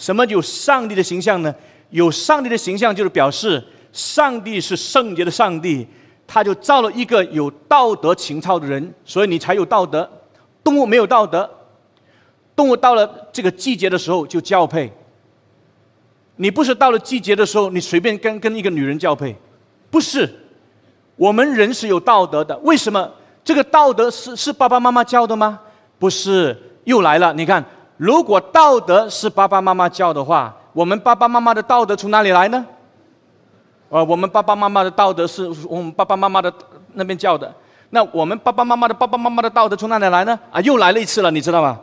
[0.00, 1.54] 什么有上帝的形象呢？
[1.90, 5.86] 有上帝的形象就是表示上帝是圣洁的上帝，
[6.26, 10.10] 他就造了一个有道德情操的人，所以你才有道德。
[10.64, 11.48] 动物没有道德，
[12.56, 14.90] 动物到了这个季节的时候就交配。
[16.36, 19.36] 你不是到了季节的时候，你随便跟跟一个女人交配，
[19.90, 20.26] 不是。
[21.16, 23.12] 我们人是有道德的，为什么？
[23.44, 25.60] 这个道德是是爸爸妈妈教的吗？
[25.98, 27.34] 不是又来了。
[27.34, 27.62] 你看，
[28.00, 32.64] 如果道德是爸爸妈妈教的话，我们爸爸妈妈的道德从哪里来呢？
[33.90, 36.50] 呃，我们爸爸妈妈的道德是我们爸爸妈妈的
[36.94, 37.54] 那边教的。
[37.90, 40.40] 那我们爸爸妈妈的爸爸妈妈的道德从哪里来呢？
[40.50, 41.78] 啊，又来了一次了，你知道吗？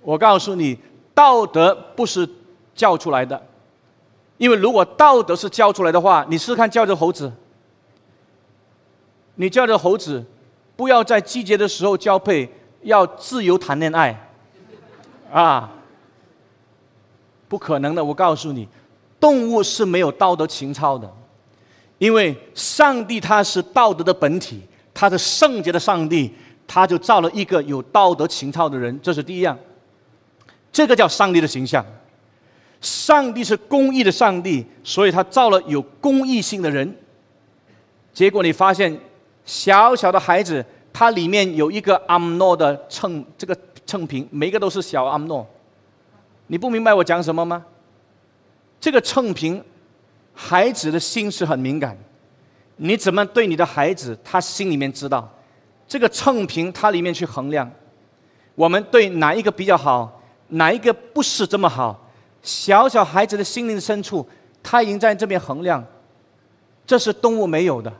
[0.00, 0.78] 我告诉你，
[1.12, 2.26] 道德不是
[2.74, 3.38] 教出来的，
[4.38, 7.30] 因为如果道德是教出来的话，你试试看教这猴子，
[9.34, 10.24] 你教这猴子
[10.74, 14.27] 不要在季节的时候交配，要自由谈恋爱，
[15.30, 15.72] 啊，
[17.48, 18.04] 不可能的。
[18.04, 18.68] 我告诉你，
[19.20, 21.10] 动物是没有道德情操的，
[21.98, 24.62] 因为上帝他是道德的本体。
[25.00, 26.28] 他是圣洁的上帝，
[26.66, 29.56] 他就造了一个有道德情操的人，这是第一样。
[30.72, 31.86] 这个叫上帝的形象。
[32.80, 36.92] 上帝是公义的上帝，所以他造了有公义性的人。
[38.12, 39.00] 结果你发现，
[39.44, 43.56] 小小的孩子，他里面有一个阿姆诺的秤，这个
[43.88, 45.46] 秤平，每个都是小阿诺。
[46.48, 47.64] 你不明白我讲什么吗？
[48.78, 49.64] 这个秤平，
[50.34, 51.96] 孩子的心是很敏感。
[52.76, 54.16] 你怎么对你的孩子？
[54.22, 55.26] 他心里面知道，
[55.88, 57.68] 这个秤平它里面去衡量，
[58.54, 61.98] 我们对哪一个比较好，哪一个不是这么好？
[62.42, 64.28] 小小孩子的心灵深处，
[64.62, 65.82] 他已经在这边衡量，
[66.86, 67.90] 这是动物没有的。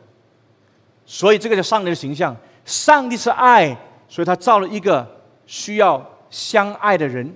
[1.06, 2.36] 所以这个叫上帝的形象。
[2.64, 3.74] 上帝是爱，
[4.10, 5.06] 所以他造了一个
[5.48, 7.34] 需要相爱的人，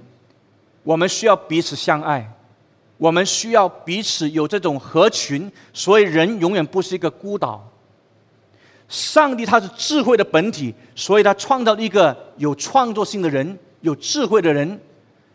[0.84, 2.30] 我们需要彼此相爱。
[2.98, 7.68] 我们需要彼此有这种合群，所以人永远不是一个孤岛。
[8.86, 14.78] 上帝他是智慧的本体，所以他创造了一个有创作性的人，有智慧的人。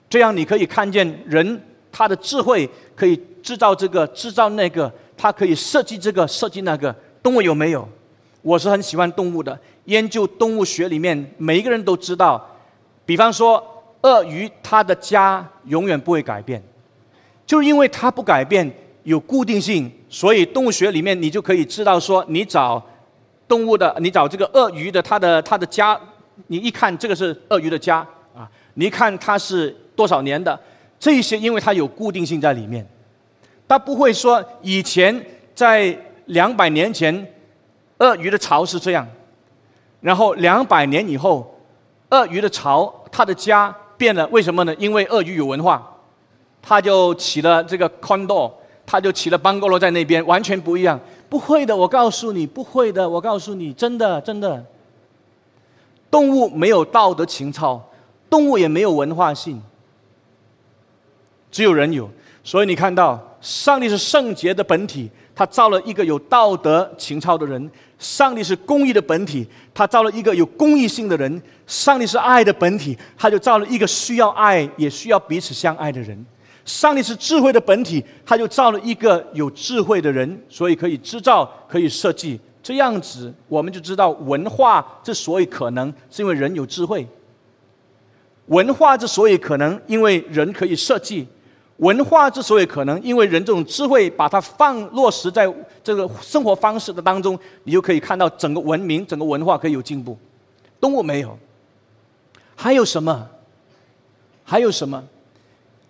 [0.09, 1.61] 这样你可以看见人
[1.91, 6.95] 他的智慧可以制造这个制造那个，他可以设计这个设计那个。
[7.21, 7.85] 动物有没有？
[8.41, 12.49] 我是很喜欢动物的，研究动物学里面每一个人都知道。
[13.07, 13.63] 比方说，
[14.01, 16.61] 鳄鱼它的家永远不会改变。
[17.45, 18.69] 就是因为它不改变，
[19.03, 22.85] 有固定性，所以动物学里面你就可以知道说，你找
[23.47, 25.97] 动物的，你找这个鳄鱼的，它的它的家，
[26.47, 30.59] 你一看这个是鳄鱼的家啊，你一看它是多少年的，
[30.99, 32.85] 这些因为它有固定性在里面，
[33.65, 37.25] 它不会说以前在两百年前，
[37.99, 39.07] 鳄鱼的巢是这样，
[40.01, 41.57] 然后两百年以后，
[42.09, 44.73] 鳄鱼的巢他的家变了，为什么呢？
[44.75, 45.93] 因为鳄鱼有文化。
[46.59, 48.51] 他就起了这个 condo，
[48.85, 50.99] 他就起了 bungalow 在那边，完全不一样。
[51.29, 54.65] 不会的，我告诉你，不会的，我告诉你，真的，真的。
[56.11, 57.81] 动物没有道德情操，
[58.29, 59.61] 动物也没有文化性，
[61.51, 62.09] 只有人有。
[62.43, 67.61] 所以你看到，上帝是圣洁的本体，他造了一个有道德情操的人；
[67.99, 76.25] 上帝是公义的本体，他造了一个有公义性的人；上帝是爱的本体，他就造了一个需要爱也需要彼此相爱的人。
[76.65, 82.39] 上帝是智慧的本体，他就造了一个有智慧的人，所以可以制造，可以设计。
[82.63, 87.07] 这样子，我们就知道文化之所以可能，是因为人有智慧。
[88.47, 91.27] 文化之所以可能，因为人可以设计。
[91.77, 95.51] 文化之所以可能，因为人这种智慧，把它放落实在
[95.83, 100.17] 这个生活方式的当中，你就可以看到整个文明、整个文化可以有进步。
[100.79, 101.37] 动物没有，
[102.55, 103.27] 还有什么？
[104.43, 105.03] 还有什么？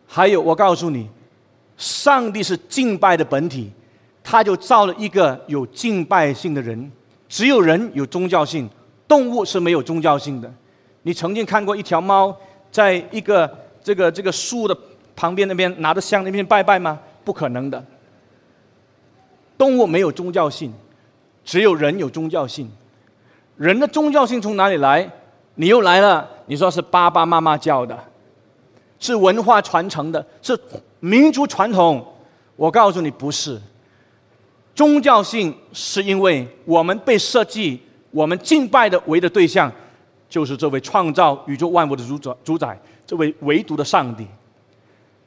[0.06, 1.08] 还有，我告诉你，
[1.78, 3.72] 上帝是敬拜的本体，
[4.24, 6.92] 他就造了一个有敬拜性的人。
[7.30, 8.70] 只有人有宗教性，
[9.08, 10.52] 动物是没有宗教性的。
[11.04, 12.36] 你曾经看过一条猫
[12.72, 13.50] 在一个
[13.84, 14.78] 这个这个树的
[15.18, 16.98] 旁边那边拿着香那边拜拜吗？
[17.26, 17.84] 不可能的。
[19.58, 20.72] 动物没有宗教性，
[21.44, 22.70] 只有人有宗教性。
[23.58, 25.10] 人的宗教性从哪里来？
[25.56, 27.98] 你又来了，你说是爸爸妈妈教的。
[29.00, 30.58] 是文化传承的，是
[31.00, 32.06] 民族传统。
[32.56, 33.60] 我告诉你，不是。
[34.76, 39.72] 宗教性是因为我们被设计，我们敬拜的唯的对象，
[40.30, 44.28] 就是这位创造宇宙万物的主宰、主宰，这位唯独的上帝。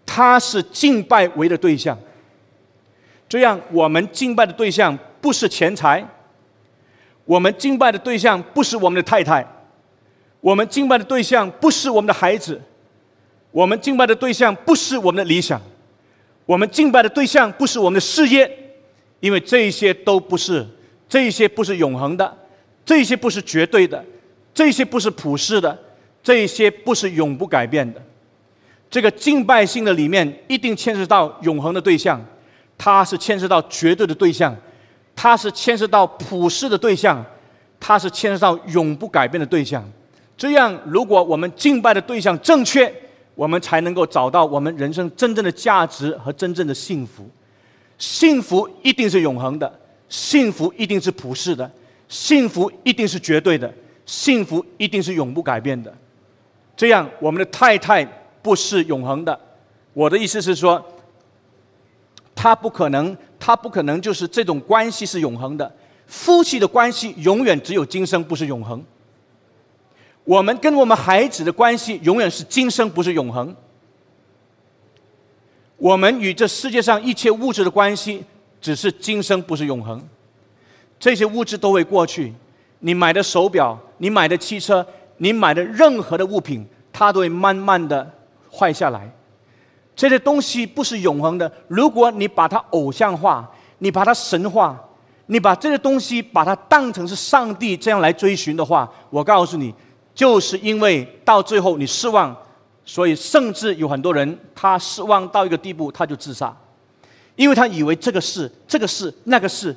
[0.04, 1.98] 他是敬拜为的对象。
[3.28, 6.04] 这样，我们敬拜的对象不是钱财，
[7.24, 9.46] 我们敬拜的对象不是我们的太太，
[10.40, 12.60] 我们敬拜的对象不是我们的孩子。
[13.52, 15.60] 我们敬拜的对象不是我们的理想，
[16.46, 18.48] 我们敬拜的对象不是我们的事业，
[19.18, 20.66] 因为这些都不是，
[21.08, 22.36] 这些不是永恒的，
[22.84, 24.04] 这些不是绝对的，
[24.54, 25.76] 这些不是普世的，
[26.22, 28.00] 这些不是永不改变的。
[28.90, 32.20] 这个敬拜性的里面一定牵涉到永恒的对象，
[32.76, 34.54] 它是牵涉到绝对的对象，
[35.14, 37.24] 它是牵涉到普世的对象，
[37.78, 39.88] 它是牵涉到永不改变的对象。
[40.36, 42.92] 这样，如果我们敬拜的对象正确，
[43.36, 47.28] 我们才能够找到我们人生真正的价值和真正的幸福。
[47.96, 49.72] 幸福一定是永恒的，
[50.08, 51.70] 幸福一定是普世的，
[52.08, 53.72] 幸福一定是绝对的，
[54.04, 55.94] 幸福一定是永不改变的。
[56.76, 58.06] 这样，我们的太太
[58.42, 59.38] 不是永恒的。
[59.92, 60.84] 我的意思是说，
[62.34, 65.70] 他不可能，他不可能就是这种关系是永恒的。
[66.06, 68.82] 夫妻的关系永远只有今生，不是永恒。
[70.24, 73.54] 我们跟我们孩子的关系永远是今生，不是永恒。
[75.76, 78.22] 我们与这世界上一切物质的关系
[78.60, 80.00] 只是今生，不是永恒。
[80.98, 82.32] 这些物质都会过去。
[82.80, 84.86] 你买的手表，你买的汽车，
[85.16, 88.10] 你买的任何的物品，它都会慢慢的
[88.60, 89.10] 坏下来。
[89.96, 91.50] 这些东西不是永恒的。
[91.68, 94.78] 如果你把它偶像化，你把它神化，
[95.26, 99.74] 你把这些东西把它当成是上帝这样来追寻的话，我告诉你。
[100.12, 102.36] 就是因为到最后你失望，
[102.84, 106.54] 所以甚至有很多人他失望到一个地步，他就自杀，
[107.36, 109.74] 因为他以为这个是这个是那个是，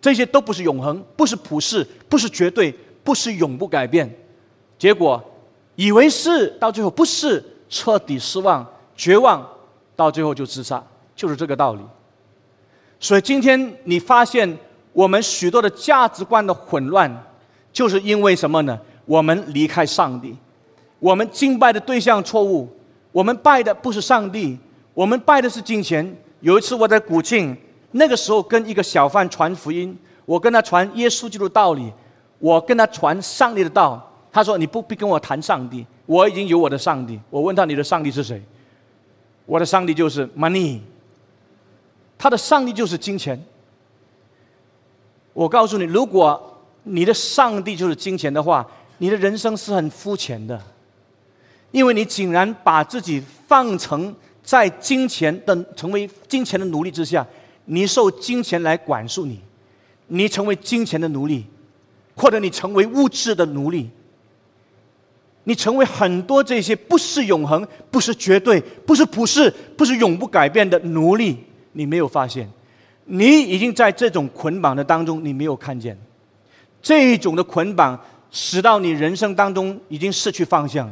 [0.00, 2.72] 这些都不是永恒，不是普世，不是绝对，
[3.04, 4.08] 不是永不改变。
[4.78, 5.22] 结果
[5.74, 8.64] 以为是，到最后不是，彻底失望、
[8.94, 9.42] 绝望，
[9.96, 10.84] 到最后就自杀，
[11.16, 11.80] 就是这个道理。
[13.00, 14.58] 所以今天你发现
[14.92, 17.10] 我们许多的价值观的混乱，
[17.72, 18.78] 就是因为什么呢？
[19.06, 20.36] 我们离开上帝，
[20.98, 22.68] 我们敬拜的对象错误，
[23.10, 24.58] 我们拜的不是上帝，
[24.92, 26.14] 我们拜的是金钱。
[26.40, 27.56] 有一次我在古晋，
[27.92, 31.90] 那个时候跟一个小贩传福音，我跟他传耶稣基督道理，
[32.38, 34.10] 我跟他传上帝的道。
[34.30, 38.42] 他说：“你不必跟我谈上帝，我已经有我的上帝。”我问他：“你的上帝是谁？”
[39.46, 40.78] 我的上帝就是 money，
[42.16, 43.42] 他的上帝就是金钱。
[45.32, 48.66] 我告诉你，如果你的上帝就是金钱的话，
[48.98, 50.60] 你的人生是很肤浅的，
[51.70, 57.26] 因为你竟然把自己放成在金钱的成为金钱的奴隶之下，
[57.64, 59.40] 你受金钱来管束你，
[60.06, 61.44] 你成为金钱的奴隶，
[62.14, 63.90] 或者你成为物质的奴隶，
[65.44, 71.38] 你成为很多这些不是永恒、不是绝对、不是普世、不是永不改变的奴隶，
[71.72, 72.48] 你没有发现，
[73.06, 75.98] 你已经在这种捆绑的当中，你没有看见
[76.80, 77.98] 这一种的捆绑。
[78.34, 80.90] 使到你人生当中已经失去方向，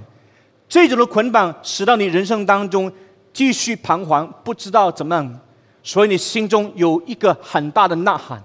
[0.69, 2.93] 这种的捆绑使到你人生当中
[3.33, 5.41] 继续彷徨，不知道怎么样，
[5.83, 8.43] 所以你心中有一个很大的呐喊。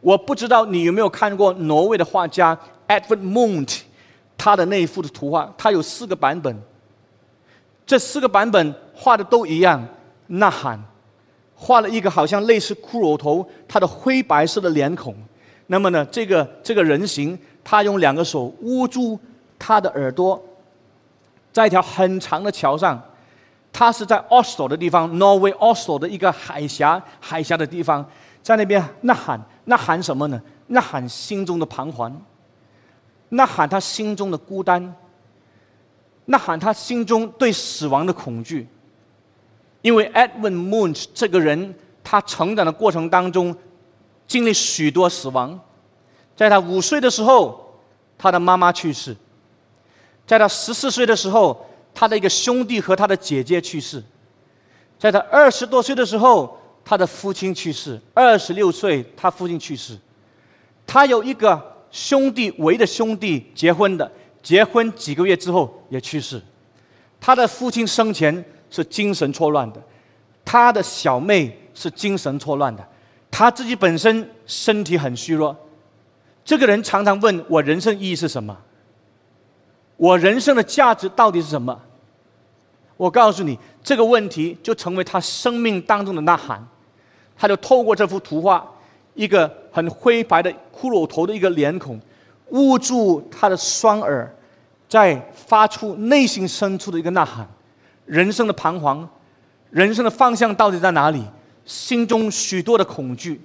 [0.00, 2.58] 我不知道你有没有看过挪威的画家
[2.88, 3.80] Edward Munch
[4.36, 6.56] 他的那一幅的图画，他有四个版本，
[7.86, 9.86] 这四个版本画的都一样，
[10.28, 10.82] 呐喊，
[11.54, 15.14] 画了一个好像类似骷髅头，他的灰白色的脸孔。
[15.68, 17.38] 那么呢，这个这个人形。
[17.66, 19.18] 他用两个手捂住
[19.58, 20.38] 他的耳朵，
[21.50, 23.02] 在一条很长的桥上，
[23.72, 28.06] 他是在 Oslo 的地方，Norway Oslo 的一个海峡海峡的地方，
[28.42, 30.38] 在那边呐喊，呐喊什么呢？
[30.66, 32.14] 呐喊心中的彷徨，
[33.34, 34.94] 呐喊他心中的孤单，
[36.26, 38.66] 呐喊他心中对死亡的恐惧。
[39.82, 43.54] 因为 Edwin Munch 这个人，他成长的过程当中，
[44.26, 45.60] 经历许多死亡。
[46.36, 47.78] 在他五岁的时候，
[48.16, 49.12] 他的妈妈去世；
[50.26, 54.00] 在他十四岁的时候，他的一个兄弟和他的姐姐去世；
[54.98, 59.98] 在他二十多岁的时候，他的父亲去世；二十六岁，他父亲去世。
[60.86, 64.10] 他有一个兄弟，唯一的兄弟结婚的，
[64.42, 66.42] 结婚几个月之后也去世。
[67.20, 69.80] 他的父亲生前是精神错乱的，
[70.44, 72.84] 他的小妹是精神错乱的，
[73.30, 75.56] 他自己本身身体很虚弱。
[76.44, 78.58] 这个人常常问我：人生意义是什么？
[79.96, 81.80] 我人生的价值到底是什么？
[82.96, 86.66] 我告诉你，这个问题就成为他生命当中的呐喊。
[87.36, 88.68] 他就透过这幅图画，
[89.14, 91.98] 一个很灰白的骷髅头的一个脸孔，
[92.50, 94.28] 捂住他的双耳，
[94.88, 97.48] 在发出内心深处的一个呐喊：
[98.06, 99.08] 人生的彷徨，
[99.70, 101.24] 人生的方向到底在哪里？
[101.64, 103.40] 心中许多的恐惧。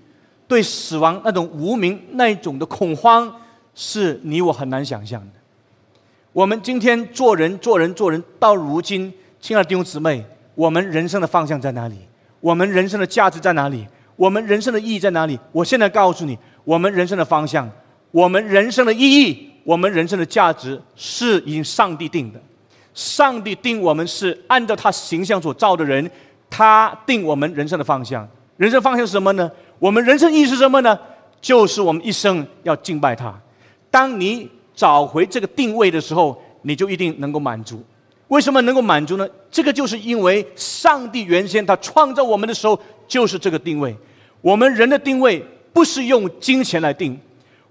[0.48, 3.32] 对死亡那种无名那种的恐慌，
[3.76, 5.34] 是你我很难想象的。
[6.34, 11.98] 我们今天做人做人做人到如今，亲爱的弟兄姊妹，我们人生的方向在哪里？
[12.40, 13.88] 我们人生的价值在哪里？
[14.20, 15.40] 我们人生的意义在哪里？
[15.54, 17.72] 我现在告诉你，我们人生的方向，
[18.12, 22.42] 我们人生的意义，我们人生的价值是已经上帝定的。
[22.94, 26.12] 上帝定我们是按照他形象所造的人，
[26.50, 28.28] 他定我们人生的方向。
[28.58, 29.50] 人生方向是什么呢？
[29.80, 31.00] 我们人生意义是什么呢？
[31.40, 33.34] 就是我们一生要敬拜他。
[33.90, 37.82] 当你找回这个定位的时候，你就一定能够满足。
[38.28, 39.26] 为什么能够满足呢？
[39.50, 43.96] 这个就是因为上帝原先他创造我们的时候就是这个定位。
[44.42, 47.18] 我们人的定位不是用金钱来定，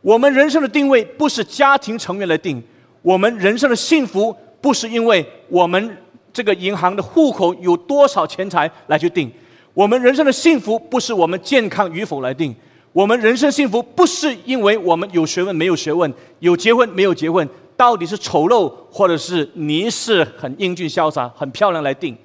[0.00, 2.62] 我们人生的定位不是家庭成员来定，
[3.02, 5.96] 我们人生的幸福不是因为我们
[6.32, 9.30] 这个银行的户口有多少钱财来去定，
[9.74, 12.54] 我们人生的幸福不是我们健康与否来定，
[12.92, 17.48] 我们人生幸福不是因为我们有学问没有学问，有结婚没有结婚。
[17.76, 22.16] 到底是丑陋，或者是你是很英俊潇洒、很漂亮来定？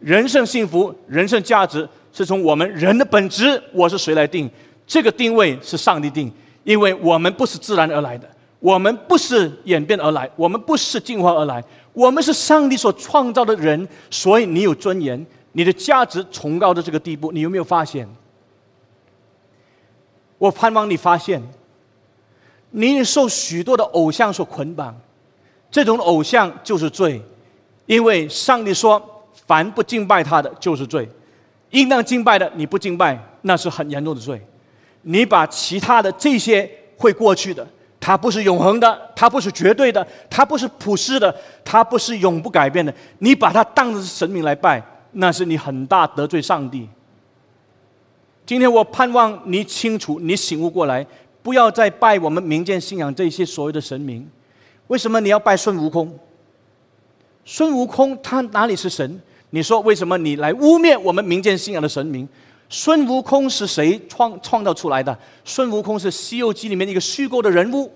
[0.00, 4.50] 人生幸福、人生价值是从我们人的本质，我是谁来定？
[4.86, 6.32] 这个定位是上帝定，
[6.64, 18.08] 因为我们不是自然而来的，我们不是演变而来，我们不是进化而来，我们是上帝所创造的人，所以你有尊严，你的价值崇高的这个地步，你有没有发现？
[20.38, 21.42] 我盼望你发现。
[22.72, 24.96] 你受许多的偶像所捆绑，
[25.72, 27.20] 这种偶像就是罪，
[27.86, 29.02] 因为上帝说，
[29.46, 31.08] 凡不敬拜他的就是罪，
[31.70, 34.40] 应当敬拜的你不敬拜，那是很严重的罪。
[35.02, 37.66] 你把其他的这些会过去的，
[37.98, 42.92] 它不是永恒的，它不是绝对的，它不是普世的，它不是永不改变的。
[43.18, 46.88] 你把它当成是神明来拜，那是你很大得罪上帝。
[48.44, 51.06] 今天我盼望你清楚，你醒悟过来。
[51.42, 54.28] 不要再拜我们民间信仰这些所谓的神明，
[54.88, 56.18] 为什么你要拜孙悟空？
[57.46, 59.18] 孙悟空他哪里是神？
[59.50, 62.28] 你说为什么你来污蔑我们民间信仰的神明？
[62.68, 65.16] 孙悟空是谁创创造出来的？
[65.44, 67.92] 孙悟空是《西游记》里面一个虚构的人物。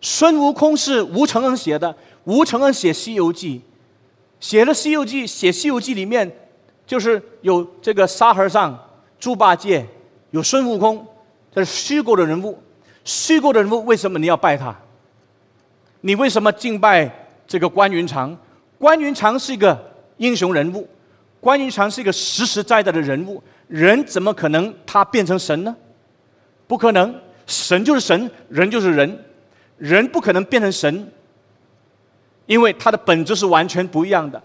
[0.00, 3.58] 孙悟空是吴承恩写的，吴承恩写《西游记》，
[4.40, 6.30] 写了《西游记》，写《西游记》里面
[6.86, 8.78] 就是有这个沙和尚、
[9.20, 9.86] 猪八戒，
[10.30, 11.06] 有孙悟空。
[11.54, 12.58] 这是虚构的人物，
[13.04, 14.74] 虚构的人物为什么你要拜他？
[16.00, 18.34] 你为什么敬拜这个关云长？
[18.78, 20.88] 关云长是一个英雄人物，
[21.40, 25.74] 关云长是一个实实在在的人物，人怎么可能他变成神呢？
[26.66, 27.14] 不可能，
[27.46, 29.24] 神就是神，人就是人，
[29.78, 31.10] 人不可能变成神，
[32.46, 34.42] 因为他的本质是完全不一样的。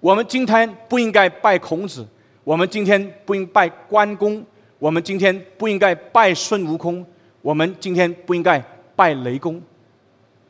[0.00, 2.06] 我们今天不应该拜孔子，
[2.44, 4.44] 我们今天不应拜关公。
[4.78, 7.04] 我们今天不应该拜孙悟空，
[7.42, 8.58] 我们今天不应该
[8.96, 9.60] 拜雷公。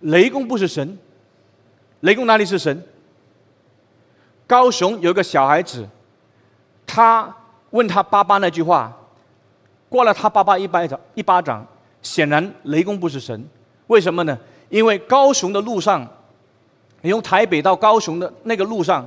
[0.03, 0.97] 雷公不是神，
[2.03, 2.80] 雷公哪里是神？
[4.51, 5.88] 高雄有一个小孩子，
[6.84, 7.32] 他
[7.70, 8.92] 问他爸爸那句话，
[9.88, 11.64] 过了他爸爸一巴掌，一巴掌。
[12.03, 13.46] 显然雷公不是神，
[13.86, 14.36] 为什么呢？
[14.68, 16.05] 因为高雄的路上，
[17.03, 19.07] 你从台北到高雄的那个路上，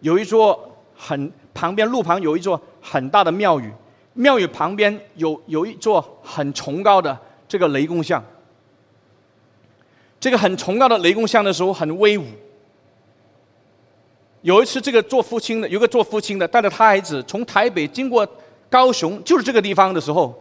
[0.00, 3.72] 有一座很旁边路旁有一座很大的庙宇。
[4.12, 7.18] 庙宇旁边有有一座很崇高的
[7.48, 8.22] 这个雷公像，
[10.20, 12.26] 这个很崇高的雷公像的时候很威武。
[14.44, 18.28] 有一次，这个做父亲的有个做父亲的带着他孩子从台北经过
[18.68, 20.34] 高雄，就是这个地方的时候，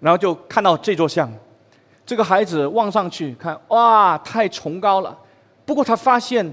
[0.00, 1.32] 然后就看到这座像，
[2.04, 5.16] 这个孩子望上去看，哇，太崇高了。
[5.64, 6.52] 不过他发现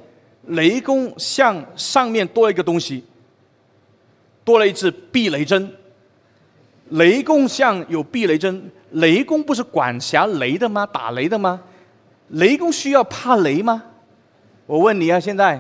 [0.50, 3.04] 雷公像上面多了一个东西，
[4.44, 5.68] 多了一支避雷针。
[6.90, 10.86] 雷公像有避雷针，雷公不是管辖雷的吗？
[10.86, 11.60] 打雷的吗？
[12.28, 13.82] 雷公需要怕雷吗？
[14.68, 15.60] 我问你啊，现在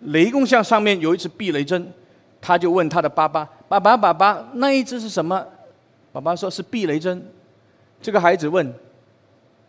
[0.00, 1.92] 雷公像上面有一只避雷针，
[2.40, 5.44] 他就问他的爸爸：“爸爸，爸爸，那一只是什么？”
[6.12, 7.24] 爸爸说是避雷针。
[8.00, 8.72] 这个孩子问：“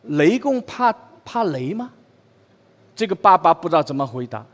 [0.03, 1.91] 雷公怕怕雷吗？”
[2.95, 4.45] 这个爸爸不知道怎么回答。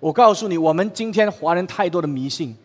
[0.00, 2.56] 我告诉你，我们今天华人太多的迷信。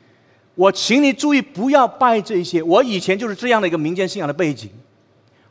[0.55, 2.61] 我请你注意，不要拜这些。
[2.61, 4.69] 我以前就是这样的一个民间信仰的背景。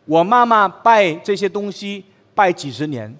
[0.04, 2.04] 我妈妈拜这些东西
[2.34, 3.12] 拜几十年。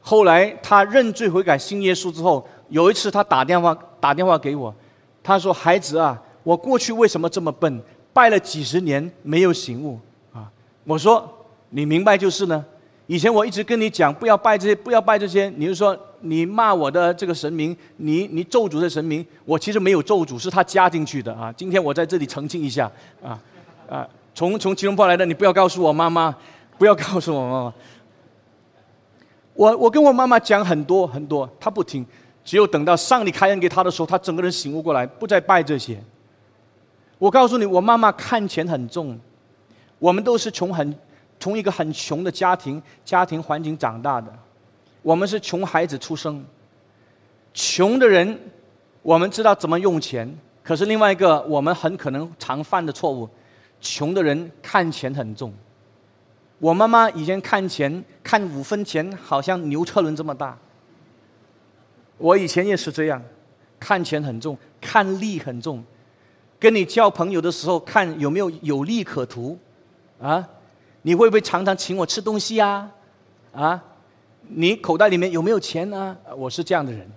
[0.00, 4.74] 后来他认罪悔改信耶稣之后，有一次他打电话打电话给我，
[5.22, 7.82] 他说：“孩子啊，我过去为什么这么笨？
[8.12, 9.98] 拜了几十年没有醒悟
[10.32, 10.50] 啊！”
[10.84, 11.28] 我说
[11.70, 12.64] ：“你明白就是呢。
[13.06, 15.52] 以前我一直跟你讲，不要拜这些，不要拜这些。
[15.56, 21.50] 你就说。”你骂我的这个神明，你你咒诅的神明，我其实没有咒诅，是他加进去的啊！
[21.56, 22.92] 今天我在这里澄清一下
[23.24, 23.40] 啊
[23.88, 24.06] 啊！
[24.34, 26.36] 从从吉隆坡来的，你不要告诉我妈妈，
[26.76, 27.74] 不要告诉我妈妈。
[29.54, 32.04] 我我跟我妈妈讲很多很多，她不听。
[32.42, 36.02] 只有等到上帝开恩给她的时候，她整个人醒悟过来，不再拜这些。
[37.18, 39.18] 我告诉你，我妈妈看钱很重，
[39.98, 40.96] 我们都是穷很
[41.38, 44.32] 从一个很穷的家庭家庭环境长大的。
[45.02, 46.42] 我们是穷孩子出生，
[47.52, 48.38] 穷的人，
[49.02, 50.34] 我们知道怎么用钱。
[50.62, 53.28] 可是另外一个，我们很可能常犯的错误，
[53.80, 55.52] 穷的人看钱很重。
[56.60, 60.56] 我妈妈以前看钱，看五分钱好像牛车轮这么大。
[62.18, 63.20] 我以前也是这样，
[63.80, 65.82] 看钱很重，看利很重。
[66.58, 69.58] 跟你交朋友的时候，看有没有有利可图，
[70.20, 70.46] 啊，
[71.00, 72.90] 你会不会常常请我吃东西呀？
[73.52, 73.82] 啊，
[74.46, 76.14] 你口袋里面有没有钱呢？
[76.36, 77.10] 我是这样的人。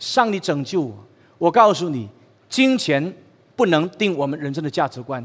[0.00, 0.92] 上帝拯救我，
[1.38, 2.08] 我告诉你，
[2.48, 3.14] 金钱
[3.54, 5.24] 不能定我们人生的价值观。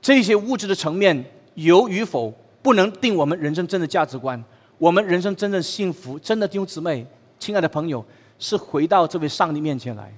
[0.00, 1.24] 这些物质的层面
[1.54, 2.32] 有与否，
[2.62, 4.42] 不能定我们人生真的价值观。
[4.78, 7.04] 我们人生真正幸福，真的弟兄姊妹、
[7.38, 8.04] 亲爱的朋友，
[8.38, 10.12] 是回到这位上帝面前来。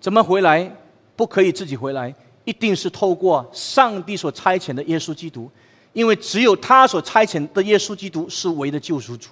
[0.00, 0.70] 怎么回来？
[1.14, 2.12] 不可以自己回来，
[2.44, 5.48] 一定是透过上帝所差遣的耶稣基督，
[5.92, 9.28] 因为只有他所差遣的耶稣基督是唯一的救赎主。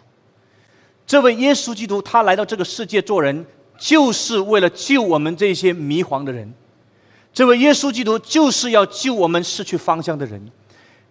[1.06, 3.44] 这位耶稣基督，他来到这个世界做人，
[3.76, 6.52] 就是为了救我们这些迷茫的人。
[7.32, 10.50] 这位耶稣基督就是要救我们失去方向的人，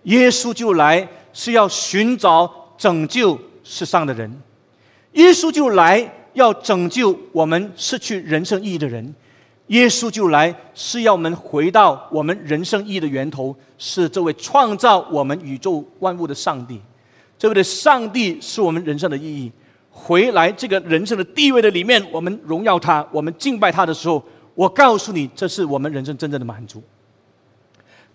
[0.04, 4.30] 耶稣就来是要寻找拯救世上的人，
[5.14, 9.16] 耶稣就来要拯救我们失去人生意义的人，
[9.68, 16.82] 耶稣就来是要我们回到我们人生意义的源头，是这位创造我们宇宙万物的上帝，
[17.38, 19.50] 这位的上帝是我们人生的意义。
[19.90, 24.22] 回来这个人生的地位的里面，我们荣耀他，我们敬拜他的时候。
[24.60, 26.84] 我告诉你，这是我们人生真正的满足。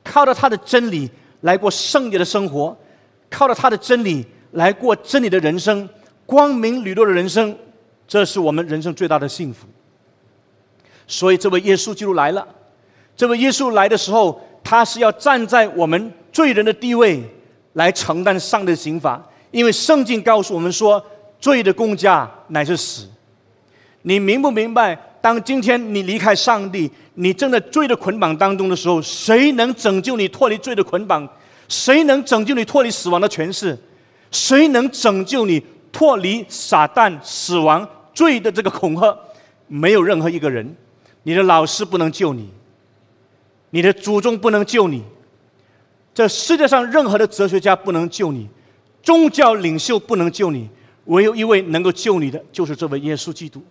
[0.02, 2.76] 靠着他的真理来过圣洁的生活，
[3.30, 5.88] 靠着他的真理来过真理的人生，
[6.26, 7.56] 光明磊落的人生，
[8.06, 9.66] 这是我们人生最大的幸福。
[11.06, 12.46] 所以，这位耶稣基督来了。
[13.16, 17.22] 这位耶稣来的时候，他是要站在我们罪人的地位
[17.72, 19.18] 来承担上帝的刑罚，
[19.50, 21.02] 因为圣经告诉我们说，
[21.40, 23.08] 罪的公价乃是死。
[24.02, 25.00] 你明不明白？
[25.24, 31.26] 当今天你离开上帝，你正在罪的捆绑当中的时候，谁能拯救你脱离罪的捆绑？
[31.66, 33.74] 谁能拯救你脱离死亡的权势？
[34.30, 39.16] 谁能拯救你脱离撒旦、死亡、罪的这个恐吓？
[39.66, 40.76] 没有任何一个人。
[41.22, 42.50] 你的老师不能救你，
[43.70, 45.02] 你的祖宗不能救你，
[46.12, 48.46] 这世界上任何的哲学家不能救你，
[49.02, 50.68] 宗教领袖不能救你，
[51.06, 53.62] 唯有一位能够救你的，就是这位耶稣基督。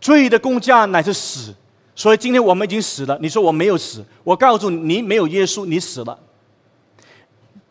[0.00, 1.54] 罪的公价乃是死，
[1.94, 3.18] 所以今天我们已经死了。
[3.20, 6.18] 你说我没有死，我告诉你，你没有耶稣，你死了。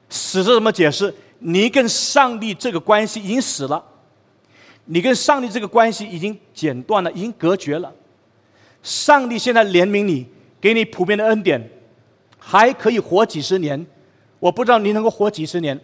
[0.09, 1.13] 死是什么解释？
[1.39, 3.83] 你跟上帝这个关系已经死了，
[4.85, 7.93] 你跟上帝这个关系已经剪断了，已经隔绝了。
[8.81, 10.25] 上帝现在怜悯你，
[10.59, 11.69] 给你普遍的恩典，
[12.37, 13.85] 还可以活几十年。
[14.39, 15.79] 我不知道你能够活几十年，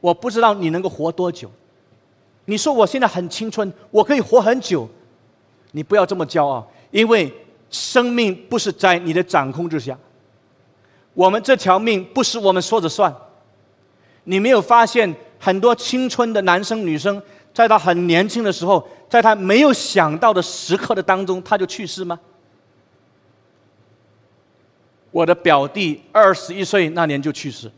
[0.00, 1.50] 我不知道你能够活多久。
[2.46, 4.88] 你说我现在很青春，我可以活很久。
[5.72, 7.32] 你不要这么骄傲，因为
[7.70, 9.96] 生命不是在你的掌控之下。
[11.12, 13.14] 我们这条命不是我们说着算。
[14.24, 17.20] 你没有发现很多青春的男生女生，
[17.52, 22.18] 在他很年轻的时候，在他没有想到的时刻的当中，他就去世吗？
[25.10, 27.70] 我的表弟二十一岁那年就去世。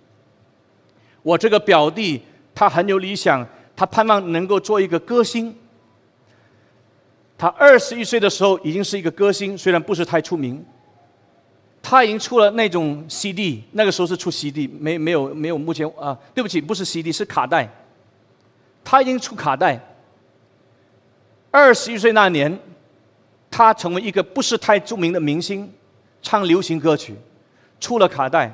[1.22, 2.22] 我这个表弟
[2.54, 3.46] 他很有理想，
[3.78, 5.54] 他盼望能够做一个歌星。
[7.38, 10.64] 他二十一岁的时候已经是一个歌星，虽然不是太出名。
[11.80, 17.70] 他已经出了那种 CD，那个时候是出 CD，没没有没有目前啊，对不起，不是 CD 是卡带。
[18.82, 19.80] 他已经出卡带。
[21.52, 22.58] 二十一岁那年，
[23.48, 25.72] 他成为一个不是太著名的明星，
[26.20, 27.14] 唱流行歌曲，
[27.78, 28.52] 出了卡带。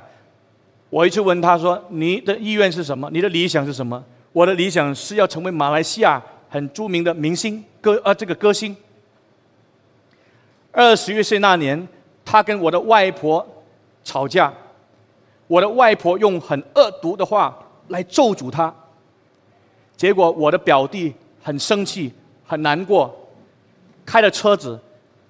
[0.90, 3.08] 我一直问他说：“你的意愿是什么？
[3.10, 4.04] 你的理想是什么？”
[4.34, 6.20] 我的理想是要成为马来西亚
[6.50, 7.64] 很著名的明星。
[7.80, 8.76] 歌啊，这个歌星。
[10.72, 11.86] 二十一岁那年，
[12.24, 13.46] 他跟我的外婆
[14.02, 14.52] 吵架，
[15.46, 17.56] 我的外婆用很恶毒的话
[17.88, 18.74] 来咒诅他。
[19.96, 22.12] 结果我的表弟很生气，
[22.44, 23.14] 很难过，
[24.04, 24.76] 开了车子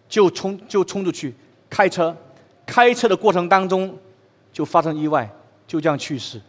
[0.09, 1.35] 就冲就冲出去
[1.69, 2.17] 开车，
[2.65, 3.95] 开车的过程当中
[4.51, 5.29] 就发生意外，
[5.67, 6.41] 就这样去世。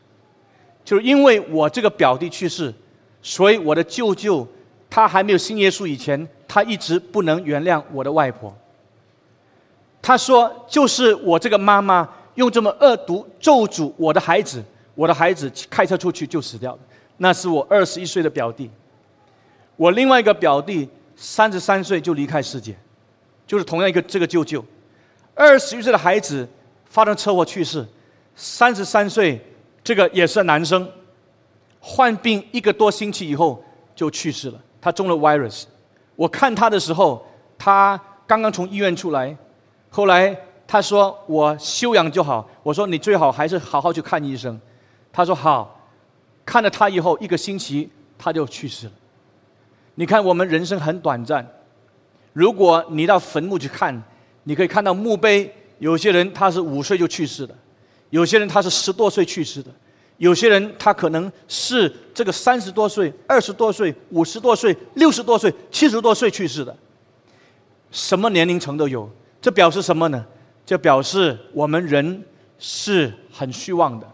[0.86, 2.74] 就是因为我这个表弟去世，
[3.22, 4.48] 所以我的舅舅。
[4.88, 8.56] 他还没有信耶稣以前，他一直不能原谅我的外婆。
[10.02, 14.64] 他说：“就是我这个妈妈用这么恶毒咒诅我的孩子，
[14.94, 16.80] 我的孩子开车出去就死掉了。”
[17.18, 18.70] 那是我二十一岁的表弟。
[19.76, 22.74] 我另外一个表弟三十三岁就离开世界，
[23.46, 24.64] 就是同样一个这个舅舅。
[25.34, 26.48] 二十一岁的孩子
[26.86, 27.86] 发生车祸去世，
[28.34, 29.42] 三十三岁
[29.86, 30.86] 这个也是男生，
[31.80, 33.64] 患病一个多星期以后
[33.96, 34.60] 就去世了。
[34.82, 35.66] 他中了 virus，
[36.16, 37.24] 我看他的时候，
[37.58, 39.38] 他刚刚从医院出来，
[39.92, 42.50] 后来他说我休养就好。
[42.64, 44.60] 我说你最好还是好好去看医生。
[45.14, 45.72] 他说好。
[46.44, 48.94] 看了他以后，一个星期他就去世了。
[49.96, 51.48] 你看，我们人生很短暂。
[52.34, 54.04] 如果你到坟墓去看，
[54.44, 57.56] 你可以看到墓碑，有些人他是五岁就去世的，
[58.10, 59.70] 有些人他是十多岁去世的，
[60.18, 66.76] 有些人他可能是这个三十多岁、二十多岁、五十多岁、六十多岁、七十多岁去世的。
[67.92, 69.10] 什么年龄层都有，
[69.42, 70.26] 这表示什么呢？
[70.66, 72.24] 这表示我们人
[72.58, 74.12] 是很虚妄的，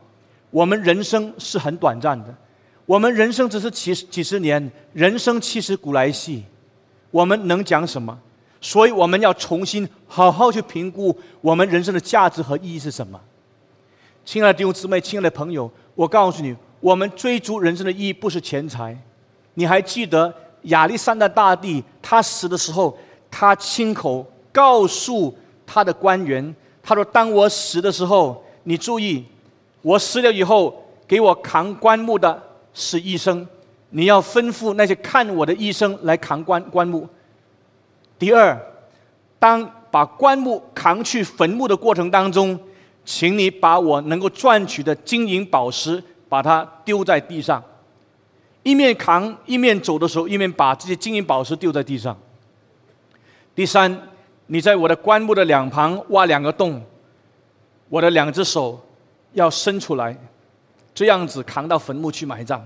[0.49, 2.35] 我们人生是很短暂的，
[2.85, 6.43] 我们人生只是几几十年，人生七十古来稀，
[7.09, 8.17] 我们能讲什么？
[8.59, 13.19] 所以我们要重新好好去评估我们人生的价值和意义是什么。
[14.23, 18.97] 亲爱的弟兄姊妹，亲爱的朋友，我告诉你，我们追逐人生的意义不是钱财。
[19.55, 22.97] 你还记得亚历山大大帝他死的时候？
[23.33, 25.33] 他亲口告诉
[25.65, 26.53] 他的官员
[26.83, 29.25] ：“他说，当我死的时候，你注意，
[29.81, 32.43] 我死了以后，给我扛棺木的
[32.73, 33.47] 是医生，
[33.91, 37.07] 你要吩咐那些看我的医生来扛棺棺木。
[38.19, 38.59] 第二，
[39.39, 42.59] 当把棺木扛去坟墓的过程当中，
[43.03, 47.63] 请你把我能够赚取的金银宝石，把它丢在地上，
[48.63, 52.17] 一面扛一面走的时候，一面把这些金银宝石丢在地上。”
[53.53, 53.99] 第三，
[54.47, 56.81] 你在我的棺木的两旁挖两个洞，
[57.89, 58.79] 我的两只手
[59.33, 60.17] 要伸出来，
[60.93, 62.65] 这样子扛到坟墓去埋葬。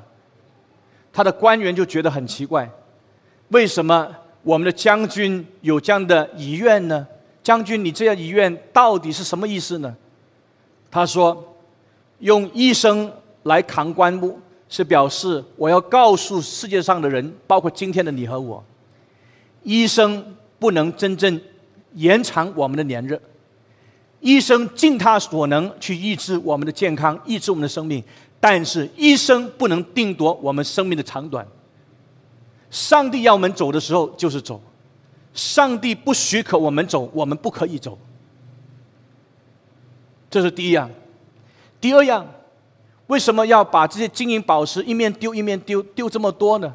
[1.12, 2.70] 他的官员就觉得很奇怪，
[3.48, 4.08] 为什么
[4.44, 7.08] 我们的将军有这样的遗愿呢？
[7.42, 9.96] 将军，你这样遗愿到底是什么意思呢？
[10.96, 11.44] 他说，
[12.20, 13.12] 用一生
[13.44, 14.38] 来扛棺木，
[14.70, 18.64] 是表示我要告诉世界上的人，包括今天的你和我，
[19.64, 20.24] 医生。
[20.58, 21.40] 不能真正
[21.96, 23.22] 延长我们的年日，
[24.22, 28.02] 医生尽他所能去医治我们的健康，医治我们的生命，
[28.40, 31.46] 但是医生不能定夺我们生命的长短。
[32.72, 34.60] 上帝要我们走的时候就是走，
[35.34, 38.00] 上帝不许可我们走，我们不可以走。
[40.30, 40.90] 这是第一样。
[41.80, 42.26] 第二样，
[43.08, 46.74] 为什么要把这些金银宝石一面丢一面丢，丢这么多呢？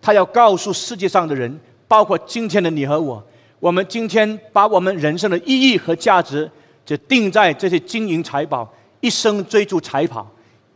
[0.00, 1.60] 他要告诉世界上的人。
[1.90, 3.20] 包括今天的你和我，
[3.58, 6.48] 我们今天把我们人生的意义和价值，
[6.86, 10.24] 就定在这些金银财宝，一生追逐财宝，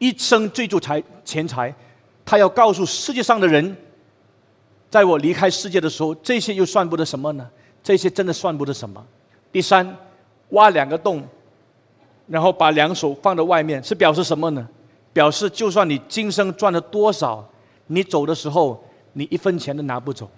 [0.01, 1.73] 一生追逐财钱财。
[2.25, 3.77] 他要告诉世界上的人，
[4.91, 7.49] 在我离开世界的时候，这些又算不得什么呢？
[7.81, 9.01] 这些真的算不得什么。
[9.53, 9.97] 第三，
[10.49, 11.23] 挖两个洞，
[12.27, 14.67] 然后把两手放在外面，是表示什么呢？
[15.13, 17.49] 表示就算你今生赚了多少，
[17.87, 20.29] 你走的时候，你一分钱都拿不走。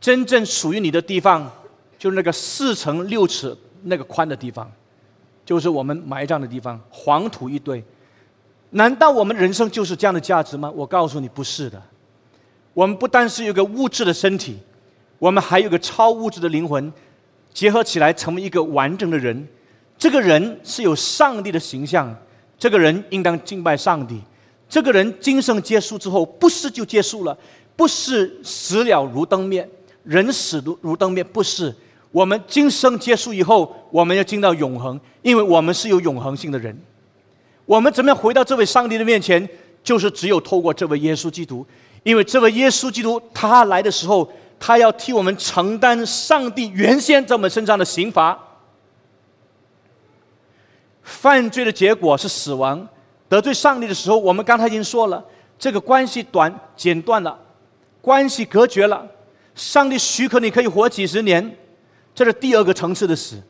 [0.00, 1.50] 真正属于你的地方，
[1.98, 4.70] 就是那个四乘六尺那个宽的地方，
[5.44, 7.84] 就是我们埋葬的地方，黄土一堆。
[8.70, 10.72] 难道我们人生就是这样的价值吗？
[10.74, 11.82] 我告诉你，不是的。
[12.72, 14.56] 我们不单是有个物质的身体，
[15.18, 16.90] 我们还有个超物质的灵魂，
[17.52, 19.46] 结合起来成为一个完整的人。
[20.00, 22.12] 这个人是有上帝的形象，
[22.58, 24.18] 这个人应当敬拜上帝。
[24.66, 27.36] 这个人今生结束之后，不是就结束了，
[27.76, 29.68] 不是死了如灯灭。
[30.02, 31.74] 人死如如灯灭，不是
[32.12, 36.74] 我们今生结束以后，我们要进到永恒，因为我们是有永恒性的人。
[37.66, 39.46] 我们怎么样回到这位上帝的面前？
[39.84, 41.66] 就是只有透过这位耶稣基督，
[42.04, 44.26] 因为这位耶稣基督他来的时候，
[44.58, 48.38] 他要替我们承担上帝原先在我们身上的刑罚。
[51.10, 52.88] 犯罪的结果是死亡，
[53.28, 55.22] 得罪上帝的时候，我们刚才已经说了，
[55.58, 57.36] 这个关系短剪断了，
[58.00, 59.04] 关系隔绝了。
[59.56, 61.56] 上帝许可你可以活几十年，
[62.14, 63.42] 这是第二个层次的死。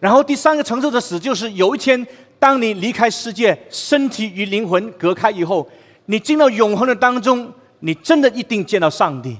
[0.00, 2.04] 然后第三个层次的死，就是有一天，
[2.38, 5.66] 当你离开世界，身体与灵魂隔开以后，
[6.06, 9.38] 你进到永恒的当中，你真的一定见到上帝。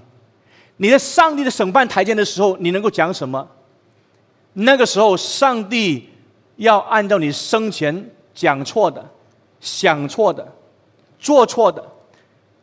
[0.76, 3.46] 你在上帝的审判台阶的时候，你能够讲什么？
[4.54, 6.08] 那个时候，上帝
[6.56, 9.04] 要按照你生前讲错的、
[9.60, 10.46] 想错的、
[11.18, 11.84] 做错的，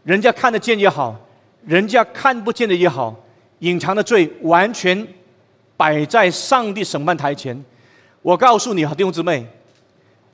[0.04, 1.20] 人家看得见也好。
[1.64, 3.16] 人家看不见的也好，
[3.60, 5.08] 隐藏的罪完全
[5.78, 7.64] 摆在上帝审判台前。
[8.24, 9.46] 我告诉你，弟兄姊妹，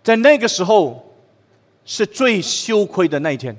[0.02, 1.14] 在那个时候
[1.84, 3.54] 是最羞愧的那一天。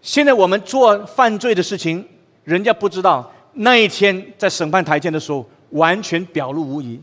[0.00, 2.06] 现在我们做犯罪的事情，
[2.44, 3.28] 人家不知道。
[3.54, 7.00] 那一天在审判台前的时候，完全表露无遗。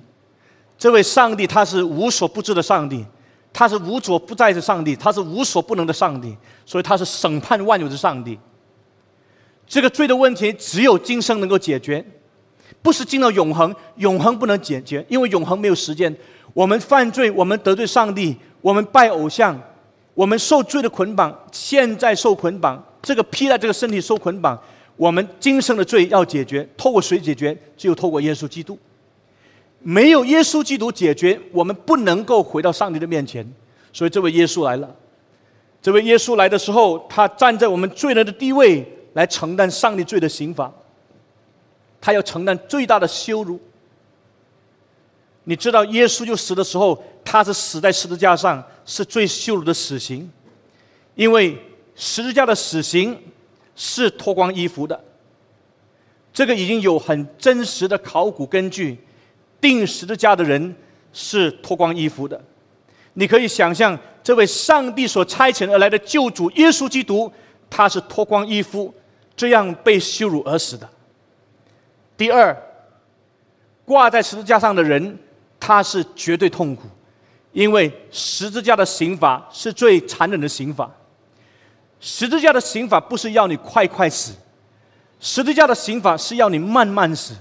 [0.77, 3.05] 这位上帝他是无所不知的上帝。
[3.53, 8.37] 他是无所不在的上帝，他是无所不能的上帝，所以他是审判万有的上帝。
[9.65, 12.05] 这个罪的问题只有今生能够解决，
[12.83, 16.15] 不是进到永恒，永恒不能解决，因为永恒没有时间。
[16.53, 19.59] 我们犯罪，我们得罪上帝，我们拜偶像，
[20.13, 24.61] 我们受罪的捆绑，现在受捆绑，这个披在这个身体受捆绑，
[24.97, 27.57] 我们今生的罪要解决，透过谁解决？
[27.75, 28.77] 只有透过耶稣基督。
[29.79, 33.47] 没有耶稣基督解决，我们不能够回到上帝的面前。
[33.93, 34.95] 所以这位耶稣来了，
[35.81, 40.71] 这位耶稣来的时候，他站在我们罪人的地位，来承担上帝罪的刑罚。
[42.01, 43.59] 他要承担最大的羞辱。
[45.45, 50.29] 你知道，耶稣就死的时候，他是死在十字架上，是最羞辱的死刑，
[51.15, 51.57] 因为
[51.95, 53.17] 十字架的死刑
[53.75, 54.99] 是脱光衣服的。
[56.33, 58.97] 这个已经有很真实的考古根据。
[59.59, 60.75] 钉十字架的人
[61.11, 62.39] 是脱光衣服的，
[63.13, 67.31] 你可以想象，这位上帝所差遣而来的救主耶稣基督，
[67.69, 68.93] 他是脱光衣服，
[69.35, 70.87] 这样被羞辱而死的。
[72.15, 72.55] 第二，
[73.85, 75.17] 挂在十字架上的人，
[75.59, 76.83] 他是绝对痛苦，
[77.51, 80.89] 因为十字架的刑罚是最残忍的刑罚。
[81.99, 84.33] 十字架的刑罚不是要你快快死，
[85.19, 87.33] 十字架的刑罚是要你慢慢死。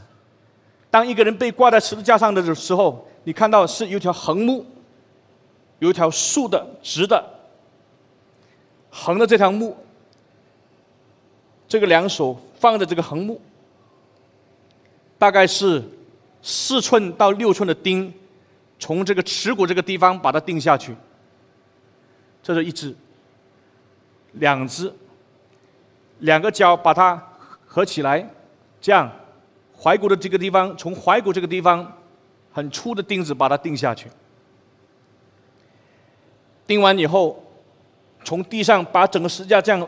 [0.91, 4.65] 当一个人被挂在十字架上的时候，你看到是有条横木，
[5.81, 7.23] 有一条竖的、直的、
[8.91, 9.77] 横的这条木，
[11.69, 13.41] 这个两手放着这个横木，
[15.19, 15.83] 大概是
[16.41, 18.15] 四寸到六寸的钉，
[18.79, 20.95] 从这个耻骨这个地方把它钉下去。
[22.43, 22.95] 这是一只，
[24.35, 24.91] 两只，
[26.21, 27.21] 两个脚把它
[27.67, 28.27] 合起来，
[28.81, 29.11] 这样。
[29.79, 31.93] 踝骨的这个地方，从踝骨这个地方，
[32.53, 34.09] 很粗的钉子把它钉下去。
[36.67, 37.43] 钉完以后，
[38.25, 39.87] 从地上把整个石架这样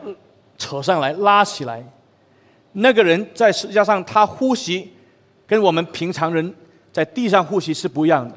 [0.56, 1.84] 扯上来，拉起来。
[2.72, 4.92] 那个人在石架上，他呼吸
[5.46, 6.54] 跟我们平常人
[6.92, 8.34] 在地上呼吸是不一样的。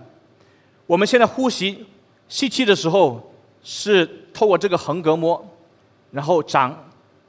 [0.87, 1.85] 我们现在呼吸
[2.27, 3.31] 吸气的时候
[3.61, 5.45] 是透过这个横膈膜，
[6.11, 6.71] 然后长；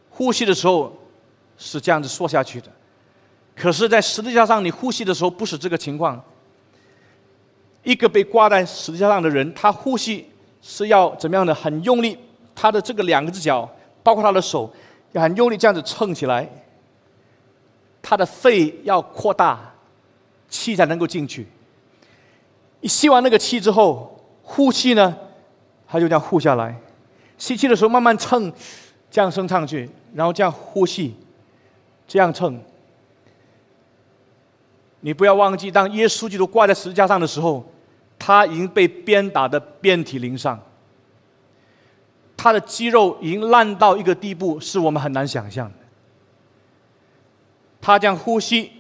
[0.09, 0.97] 呼吸的时候
[1.59, 2.68] 是这样子缩下去的。
[3.55, 6.20] 可是，在十字架上，你呼吸的时候不是这个情况。
[7.82, 10.28] 一个被挂在十字架上的人，他呼吸
[10.62, 11.55] 是要怎么样的？
[11.55, 12.18] 很用力，
[12.55, 13.68] 他的这个两个只脚，
[14.03, 14.72] 包括他的手，
[15.12, 16.48] 要很用力这样子撑起来。
[18.00, 19.74] 他的肺要扩大，
[20.48, 21.46] 气才能够进去。
[22.80, 25.16] 你吸完那个气之后，呼气呢，
[25.86, 26.74] 他就这样呼下来。
[27.36, 28.53] 吸气的时候慢慢撑，
[29.11, 31.14] 这样升上去，然后这样呼气，
[32.07, 32.61] 这样撑。
[35.05, 37.64] 你不要忘记，当耶稣基督挂在十字架上的时候，
[38.18, 40.57] 他已经被鞭打的遍体鳞伤，
[42.36, 45.74] 他的肌肉已经烂到一个地步，是我们很难想象的。
[47.80, 48.70] 他这样呼吸，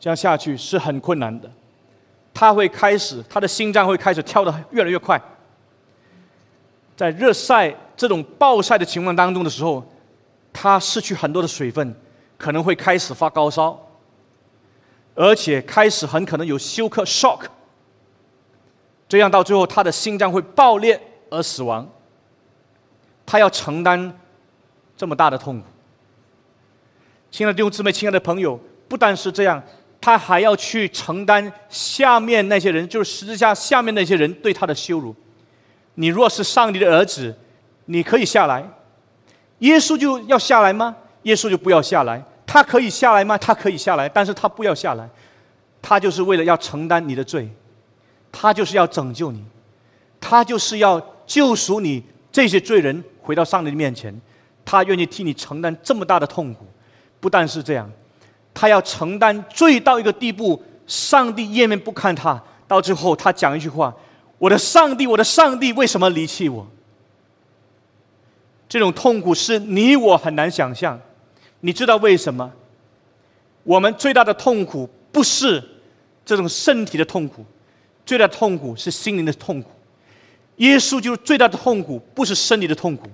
[0.00, 1.50] 这样下去是很困难的。
[2.32, 5.20] 他会开始，他的心脏会开始跳得越来越快。
[6.96, 9.84] 在热晒这种暴晒的情况当中的时候，
[10.50, 11.94] 他失去很多的水分，
[12.38, 13.78] 可能会开始发高烧。
[15.20, 17.40] 而且开始很可能有休克 （shock），
[19.08, 21.84] 这样到最后他的心脏会爆裂而死亡。
[23.26, 24.16] 他要承担
[24.96, 25.66] 这么大的痛苦。
[27.32, 29.60] 亲爱的弟兄姊妹，亲爱的朋友，不但是这样，
[30.00, 35.12] 他还要去承担下面那些人，就是十字架下面那些人对他的羞辱。
[35.96, 37.36] 你若是上帝的儿子，
[37.86, 38.64] 你可以下来。
[39.58, 40.94] 耶稣就要下来吗？
[41.24, 42.22] 耶稣就不要下来。
[42.48, 43.36] 他可以下来吗？
[43.36, 45.06] 他可以下来，但是他不要下来，
[45.82, 47.46] 他就是为了要承担你的罪，
[48.32, 49.44] 他就是要拯救你，
[50.18, 54.18] 他就是要救赎你这些罪人回到上帝的面前，
[54.64, 56.64] 他愿意替你承担这么大的痛苦，
[57.20, 57.88] 不但是这样，
[58.54, 63.94] 他要承担罪到一个地步，上帝页面不看他，到最后他讲一句话
[64.38, 66.66] ：“我的上帝，我的上帝，为什么离弃我？”
[68.66, 70.98] 这种痛苦是你我很难想象。
[71.60, 72.52] 你知道为什么？
[73.64, 75.62] 我们最大的痛苦不是
[76.24, 77.44] 这种身体的痛苦，
[78.06, 79.70] 最大的痛苦是心灵的痛苦。
[80.56, 83.08] 耶稣就是最大的痛苦，不是身体的痛苦。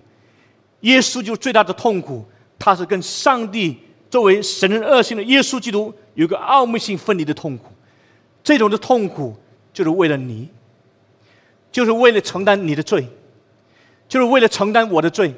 [0.80, 2.24] 耶稣就最大的痛苦，
[2.58, 3.78] 他是跟上帝
[4.10, 7.72] 作为神人二性的耶稣基督有个奥秘性分离的痛苦。
[8.42, 9.34] 这种的痛苦
[9.72, 10.48] 就是为了你，
[11.72, 13.08] 就是为了承担你的罪，
[14.08, 15.34] 就是为了承担我的罪，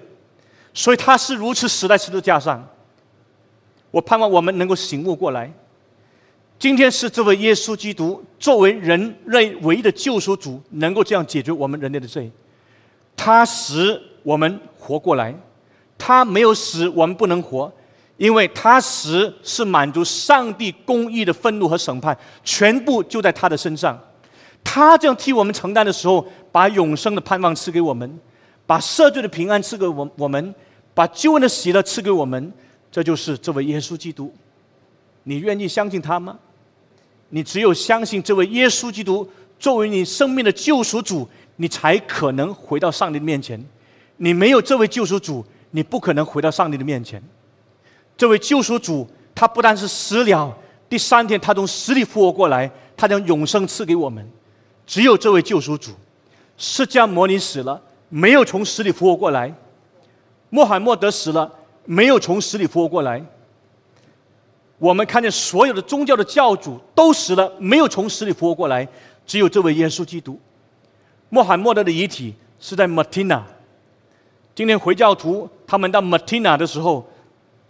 [0.75, 2.69] 所以他是如此死在十字架上。
[3.97, 5.51] 我盼望我们能够醒悟过来，
[6.59, 12.31] 今天是这位耶稣基督作为人类唯一的救赎主，能够这样解决我们人类的罪。
[13.17, 15.35] 他使我们活过来，
[15.97, 17.73] 他没有死，我们不能活，
[18.19, 23.99] 因为他死是满足上帝公义的愤怒和审判，全部就在他的身上。
[24.63, 26.23] 他这样替我们承担的时候，
[26.53, 28.21] 把永生的盼望赐给我们，
[28.67, 30.55] 把赦罪的平安赐给我我们，
[30.93, 32.53] 把救恩的喜乐赐给我们。
[32.97, 34.33] 这就是这位耶稣基督。
[35.25, 36.39] 你愿意相信他吗？
[37.29, 43.63] 你只有相信这位耶稣基督作为你生命的救赎主，你才可能回到上帝的面前。
[44.17, 47.23] 你没有这位救赎主，你不可能回到上帝的面前。
[48.17, 50.57] 这位救赎主，他不但是死了，
[50.89, 54.27] 第三天他从死里复活过来，他将永生赐给我们。
[54.87, 55.91] 只有这位救赎主，
[56.57, 57.79] 释迦牟尼死了，
[58.09, 59.51] 没有从死里复活过来；
[60.49, 61.53] 穆罕默德死了，
[61.87, 63.25] 没有从死里复活过来。
[64.79, 68.87] 我们看见所有的宗教的教主都死了，没有从死里复活过来。
[69.25, 70.39] 只有这位耶稣基督，
[71.31, 73.43] 穆罕默德的遗体是在马蒂娜。
[74.55, 77.09] 今天回教徒他们到马蒂娜的时候。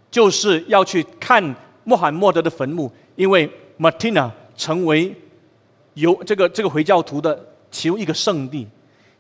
[0.08, 1.54] 就是要去看
[1.84, 5.14] 穆罕默德的坟墓，因为马蒂娜成为
[5.94, 7.38] 有这个这个回教徒的
[7.70, 8.66] 其中一个圣地。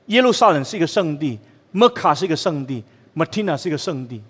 [0.06, 1.38] 耶路撒冷是一个圣地，
[1.72, 2.82] 麦卡是一个圣地，
[3.12, 4.22] 马蒂娜是一个圣地。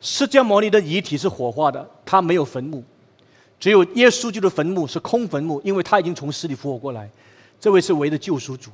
[0.00, 2.82] 释迦牟尼的遗体是火化的，他没有坟墓，
[3.58, 7.08] 只有耶稣基督的坟墓是空坟墓，因为他已经从死里复活过来。
[7.60, 8.70] 这位是唯一的救赎主。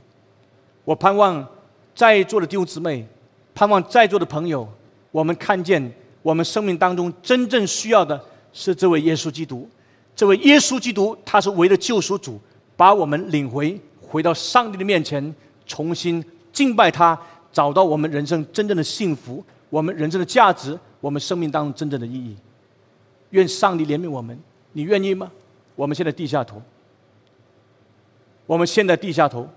[0.85, 1.47] 我盼望
[1.95, 3.07] 在座的弟兄姊妹，
[3.55, 4.69] 盼望在座的朋友，
[5.11, 5.93] 我们看见。
[6.23, 8.21] 我们生命当中真正需要的
[8.53, 9.71] 是这位耶稣基督，
[10.17, 12.41] 这位耶稣基督他是唯一的救赎主，
[12.77, 15.33] 把我们领回回到上帝的面前，
[15.67, 17.17] 重新敬拜他，
[17.53, 22.37] 找到我们人生真正的幸福，我们人生的价值，我们生命当中真正的意义。
[23.31, 24.39] 愿上帝怜悯我们，
[24.73, 25.31] 你愿意吗？
[25.75, 26.63] 我们现在低下头，
[28.47, 29.49] 我们现在低下头，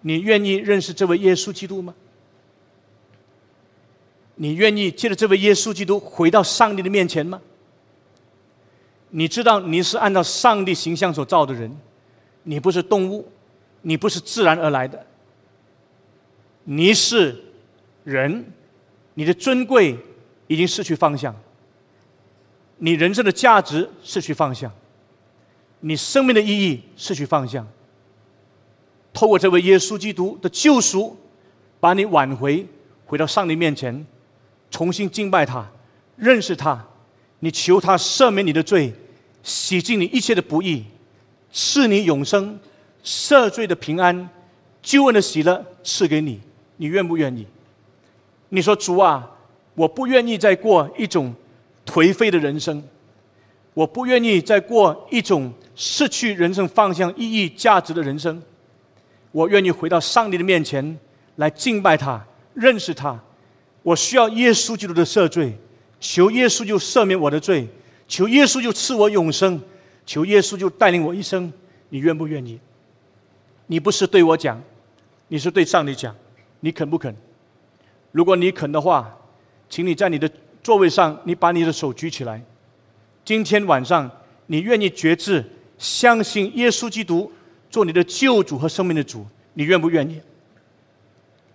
[0.00, 1.94] 你愿意认识这位耶稣基督吗？
[4.36, 7.42] 你愿意借着这位耶稣基督回到上帝的面前吗？
[9.10, 11.76] 你知道你是按照上帝形象所造的人，
[12.44, 13.28] 你不是动物，
[13.82, 15.04] 你不是自然而来的，
[16.64, 17.42] 你是
[18.08, 18.42] 人，
[19.14, 19.94] 你的尊贵
[20.46, 21.34] 已经失去方向，
[22.78, 24.72] 你人生的价值失去方向，
[25.80, 27.68] 你生命的意义失去方向。
[29.12, 31.18] 透过这位耶稣基督的救赎，
[31.80, 32.66] 把你挽回，
[33.04, 34.06] 回到上帝面前。
[34.70, 35.70] 重新敬拜他，
[36.16, 36.86] 认识他，
[37.40, 38.92] 你求他赦免你的罪，
[39.42, 40.84] 洗净你一切的不义，
[41.52, 42.58] 赐你永生，
[43.04, 44.28] 赦罪的平安，
[44.80, 46.40] 救恩的喜乐赐给你，
[46.76, 47.46] 你愿不愿意？
[48.50, 49.30] 你说主啊，
[49.74, 51.34] 我不愿意再过一种
[51.84, 52.82] 颓废的人生，
[53.74, 58.42] 我不愿意再过一种失去人生方向、意义、价值的人生，
[59.32, 60.98] 我愿意回到上帝的面前
[61.36, 62.24] 来敬拜他，
[62.54, 63.18] 认识他。
[63.82, 65.56] 我需要耶稣基督的赦罪，
[66.00, 67.66] 求耶稣就赦免我的罪，
[68.06, 69.60] 求耶稣就赐我永生，
[70.04, 71.52] 求耶稣就带领我一生。
[71.90, 72.58] 你愿不愿意？
[73.66, 74.60] 你不是对我讲，
[75.28, 76.14] 你是对上帝讲，
[76.60, 77.14] 你肯不肯？
[78.18, 79.16] 如果你肯的话，
[79.68, 80.28] 请你在你的
[80.60, 82.42] 座位上，你把你的手举起来。
[83.24, 84.10] 今天晚上，
[84.46, 85.44] 你愿意决志，
[85.78, 87.30] 相信耶稣基督
[87.70, 90.20] 做你的救主和生命的主，你愿不愿意？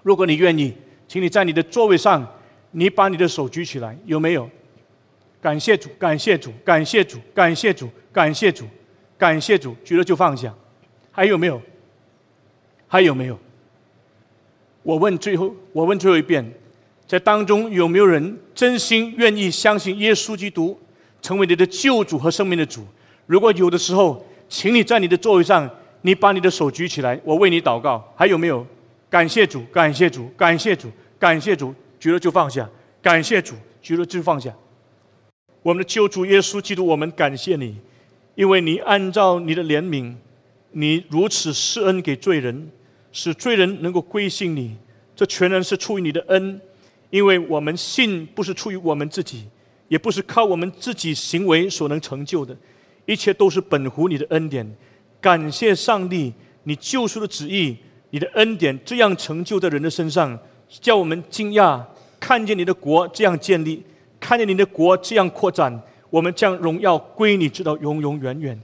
[0.04, 0.74] 如果你愿意。
[1.06, 2.26] 请你在你的座位上，
[2.72, 4.50] 你把你的手举起来，有没有？
[5.42, 8.66] 感谢主，感谢主，感谢主，感谢主，感谢主，
[9.18, 10.56] 感谢主，举了就放下。
[11.12, 11.62] 还有没有？
[12.88, 13.38] 还有没有？
[14.84, 16.46] 我问最后，我问最后一遍，
[17.08, 20.78] 在当中有没有人真心愿意相信耶稣基督
[21.22, 22.86] 成为你的救主和生命的主？
[23.26, 25.70] 如果有的时候，请你在你的座位上，
[26.02, 28.14] 你把你的手举起来，我为你祷告。
[28.16, 28.66] 还有没有？
[29.10, 30.92] 感谢主，感谢主，感谢主。
[31.18, 32.70] 感谢主，举了就放下。
[33.02, 34.54] 感谢主，举了就放下。
[35.62, 37.78] 我们的救主耶稣基督，我们感谢你，
[38.36, 40.14] 因为你按照你的怜悯，
[40.72, 42.70] 你如此施恩给罪人，
[43.14, 44.76] 使罪人能够归信你。
[45.16, 46.60] 这全然是出于你的恩，
[47.10, 49.46] 因为我们信不是出于我们自己，
[49.88, 52.58] 也不是靠我们自己行为所能成就的，
[53.06, 54.70] 一切都是本乎你的恩典。
[55.22, 56.34] 感谢上帝，
[56.64, 57.78] 你救赎的旨意，
[58.10, 60.38] 你的恩典这样成就在人的身上。
[60.68, 61.80] 叫我们惊讶，
[62.20, 63.84] 看见你的国这样建立，
[64.20, 68.60] 看见你的国这样扩展，我们将荣耀归你，直到永永远远。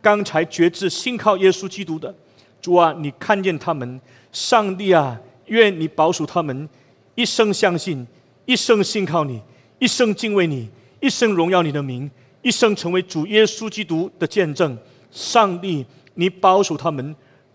[0.00, 2.14] 刚才决志信靠耶稣基督的
[2.60, 4.00] 主啊，你看见他们，
[4.32, 6.68] 上帝啊，愿你保守他们
[7.14, 8.06] 一生相信，
[8.46, 9.40] 一生信靠你，
[9.78, 10.68] 一生敬畏你，
[11.00, 12.10] 一生荣耀你的名，
[12.42, 14.76] 一生成为主耶稣基督的见证。
[15.10, 15.84] 上帝，
[16.14, 17.14] 你保守他们，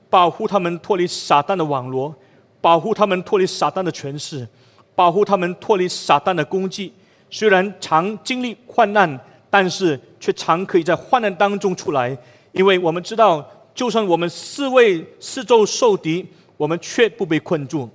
[0.09, 2.13] 保护他们脱离撒旦的网罗。
[2.61, 4.47] 保护他们脱离撒旦的权势，
[4.95, 6.93] 保护他们脱离撒旦的攻击。
[7.29, 12.17] 虽然常经历患难，但是却常可以在患难当中出来，
[12.53, 16.25] 因为我们知道，就算我们四位四周受敌，
[16.57, 17.89] 我们却不被困住；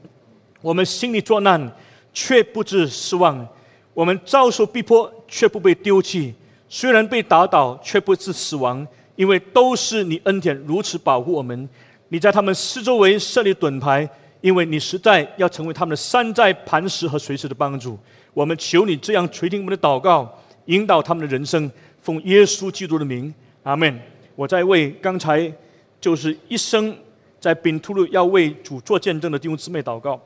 [0.61, 1.71] 我们心里作难，
[2.13, 3.47] 却不知失望；
[3.95, 6.35] 我们遭受逼迫，却不被丢弃。
[6.69, 11.69] 虽然被打倒，却不致死亡，因为都是你恩典如此保护我们。
[12.09, 14.09] 你在他们四周围设立盾牌，
[14.41, 17.99] 因为你实在要成为他们的山寨磐石和随时的帮助。
[18.35, 20.29] 我们求你这样垂听我们的祷告，
[20.67, 21.71] 引导他们的人生，
[22.03, 24.01] 奉耶稣基督的名，阿门。
[24.35, 25.53] 我在为刚才
[26.01, 26.97] 就是一生
[27.41, 30.21] 在丙突路要为主做见证的弟兄姊妹祷告。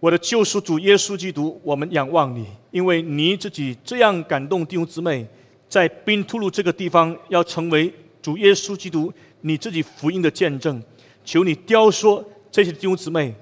[0.00, 5.26] 我的救赎主耶稣基督，我们仰望你，因为你自己这样感动弟兄姊妹，
[5.68, 10.82] 在丙突路这个地方要成为主耶稣基督你自己福音的见证。
[11.24, 13.34] 求你雕塑这些弟兄姊妹，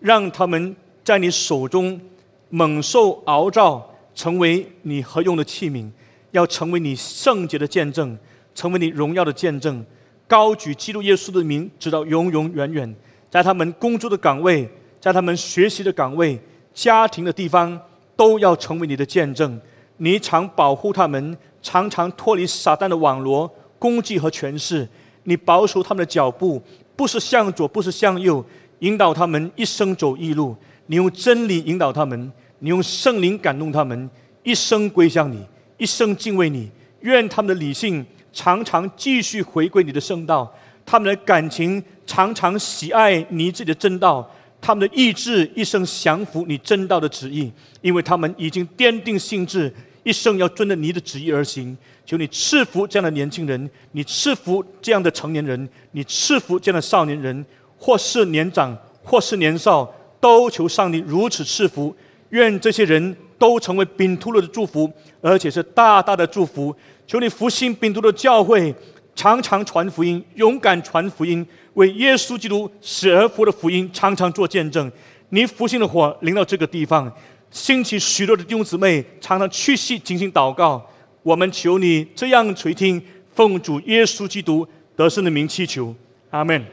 [0.00, 0.74] 让他们。
[1.06, 2.00] 在你手中
[2.48, 5.88] 猛兽熬造，成为你合用的器皿，
[6.32, 8.18] 要成为你圣洁的见证，
[8.56, 9.84] 成为你荣耀的见证，
[10.26, 12.92] 高举基督耶稣的名，直到永永远远。
[13.30, 16.40] 在他们工作的岗位，在他们学习的岗位、
[16.72, 17.78] 家庭的地方，
[18.16, 19.60] 都要成为你的见证。
[19.98, 23.48] 你常保护他们，常常脱离撒旦的网罗、
[23.78, 24.88] 攻击和权势。
[25.24, 26.62] 你保守他们的脚步，
[26.96, 28.44] 不是向左，不是向右，
[28.78, 30.56] 引导他们一生走义路。
[30.86, 34.08] 你用真理引导他们，你用圣灵感动他们，
[34.42, 35.44] 一生归向你，
[35.76, 36.70] 一生敬畏你。
[37.00, 38.04] 愿他们的理性
[38.36, 44.30] 常常继续回归你的圣道，他们的感情常常喜爱你自己的正道，
[44.60, 49.72] 他们的意志一生降服你正道的旨意，因为他们已经奠定性志，
[50.04, 51.74] 一生要遵着你的旨意而行。
[52.04, 57.44] 求你赐福这样的年轻人，你赐福这样的成年人，你赐福这样的少年人，
[57.78, 59.90] 或是年长，或是年少。
[60.18, 61.94] 都求上帝如此赐福，
[62.30, 66.74] 愿这些人都成为丙突路的祝福，而且是大大的祝福。
[67.06, 68.74] 求你复兴病毒的教会，
[69.14, 74.90] 常常传福音，勇敢传福音，为耶稣基督死而复的福音常常做见证。
[75.28, 77.12] 你复兴的火临到这个地方，
[77.50, 80.84] 兴起许多的弟兄姊妹，常常屈膝进行祷告。
[81.22, 83.02] 我们求你这样垂听，
[83.34, 85.94] 奉主耶稣基督得胜的名祈求，
[86.30, 86.64] 阿门。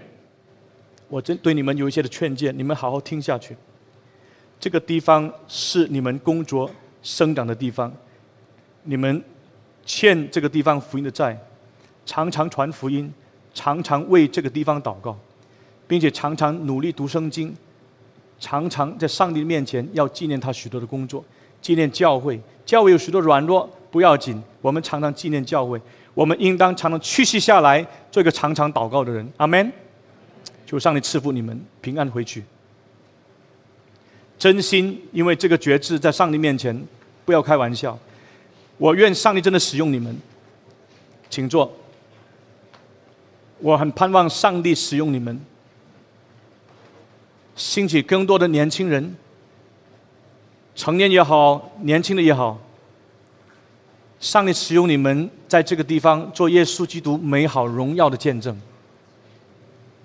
[1.09, 3.55] 我真对你们有一些的劝诫，你们好好听下去。
[4.59, 6.69] 这个地方是你们工作
[7.01, 7.91] 生长的地方，
[8.83, 9.23] 你们
[9.85, 11.37] 欠这个地方福音的债，
[12.05, 13.11] 常常传福音，
[13.53, 15.17] 常常为这个地方祷告，
[15.87, 17.55] 并且常常努力读圣经，
[18.39, 21.23] 常常在上帝面前要纪念他许多的工作，
[21.61, 22.39] 纪念教会。
[22.65, 25.79] 教会有许多软弱，不要紧，我们常常纪念教会。
[26.13, 29.29] 我们应当常常屈膝下来，做一个常常祷告的人。
[29.37, 29.71] 阿门。
[30.65, 32.43] 求上帝赐福你们平安回去。
[34.39, 36.75] 真心，因为这个觉知在上帝面前，
[37.25, 37.99] 不要开玩笑。
[38.77, 40.17] 我愿上帝真的使用你们，
[41.29, 41.71] 请坐。
[43.59, 45.39] 我很盼望上帝使用你们，
[47.55, 49.15] 兴起更多的年轻人，
[50.75, 52.59] 成年也好，年轻的也好。
[54.19, 58.59] 上帝使用你们在这个地方做耶稣基督美好荣耀的见证。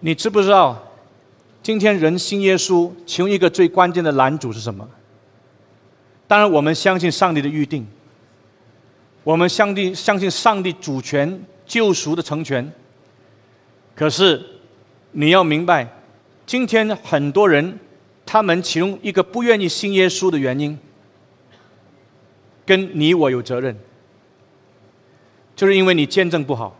[0.00, 0.80] 你知不知道，
[1.62, 4.88] 今天人信耶稣，其中一个最关键的拦阻是什么？
[6.28, 7.86] 当然，我们相信上帝的预定，
[9.28, 12.72] 我们相信相信上帝主权救赎的成全。
[13.94, 14.42] 可是，
[15.12, 15.86] 你要明白，
[16.46, 17.78] 今天很多人，
[18.24, 20.78] 他们其中一个不愿意信耶稣的原因，
[22.64, 23.76] 跟你我有责任，
[25.54, 26.74] 就是因为你见证不好。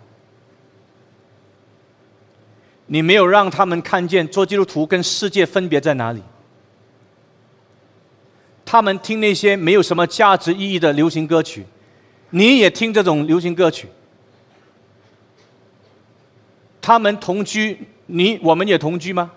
[2.87, 6.23] 你没有让他们看见做基督徒跟世界分别在哪里。
[8.65, 11.67] 他们听那些没有什么价值意义的流行歌曲，
[12.31, 13.89] 你也听这种流行歌曲。
[16.81, 19.31] 他们同居，你我们也同居吗？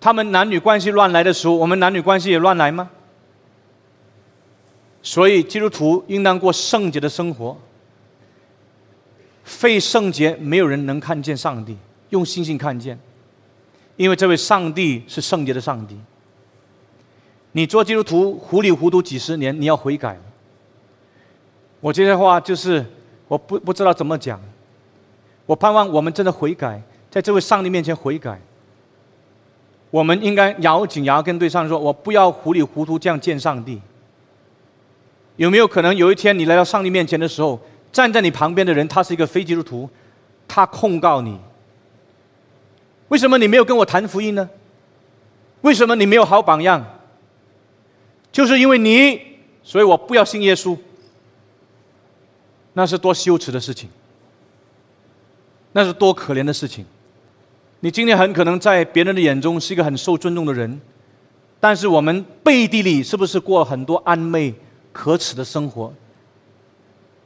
[0.00, 2.90] 他们男女关系乱来的时候，我们男女关系也乱来吗？
[5.02, 7.58] 所以基督徒应当过圣洁的生活。
[9.44, 11.76] 非圣洁，没有人能看见上帝。
[12.10, 12.98] 用星星看见，
[13.96, 15.98] 因为这位上帝是圣洁的上帝。
[17.52, 20.18] 你做基督徒糊里糊涂几十年，你要悔改。
[21.80, 22.84] 我这些话就是
[23.26, 24.40] 我不不知道怎么讲。
[25.46, 26.80] 我盼望我们真的悔改，
[27.10, 28.40] 在这位上帝面前悔改。
[29.90, 33.80] 我们应该咬紧牙根对上帝说：“我不要糊里糊涂这样见上帝。”
[35.36, 37.58] 有没有可能有一天你来到上帝面前的时候？
[37.90, 39.90] 站在你旁边的人，他是一个非基督徒，
[40.46, 41.36] 他控告你。
[43.08, 44.48] 为什么你没有跟我谈福音呢？
[45.62, 46.84] 为什么你没有好榜样？
[48.30, 49.20] 就是因为你，
[49.64, 50.78] 所以我不要信耶稣。
[52.72, 53.88] 那是多羞耻的事情，
[55.72, 56.84] 那是多可怜的事情。
[57.80, 60.80] 你今天很可能在别人的眼中是一个很受尊重的人，
[61.58, 64.54] 但是我们背地里是不是过很多暧昧、
[64.92, 65.92] 可耻的生活？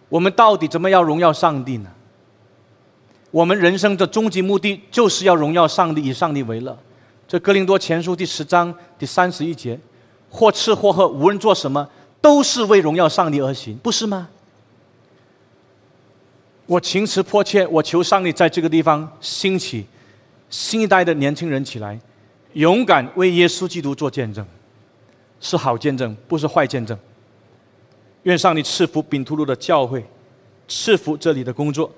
[0.08, 1.90] 我们到底怎么样荣耀上帝呢？
[3.30, 6.78] 我们人生的终极目的就是要荣耀上帝，以上帝为乐。
[7.26, 9.76] 这哥林多前书第十章第三十一节，
[10.30, 11.88] 或吃或喝，无论做什么，
[12.20, 14.28] 都是为荣耀上帝而行，不是吗？
[16.66, 19.84] 我情辞迫切，我求上帝在这个地方兴起
[20.48, 21.98] 新一代的年轻人起来，
[22.54, 24.46] 勇敢为耶稣基督做见证，
[25.40, 26.98] 是好见证，不是坏见证。
[28.22, 30.02] 愿上帝赐福丙图路的教会，
[30.66, 31.92] 赐福这里的工作。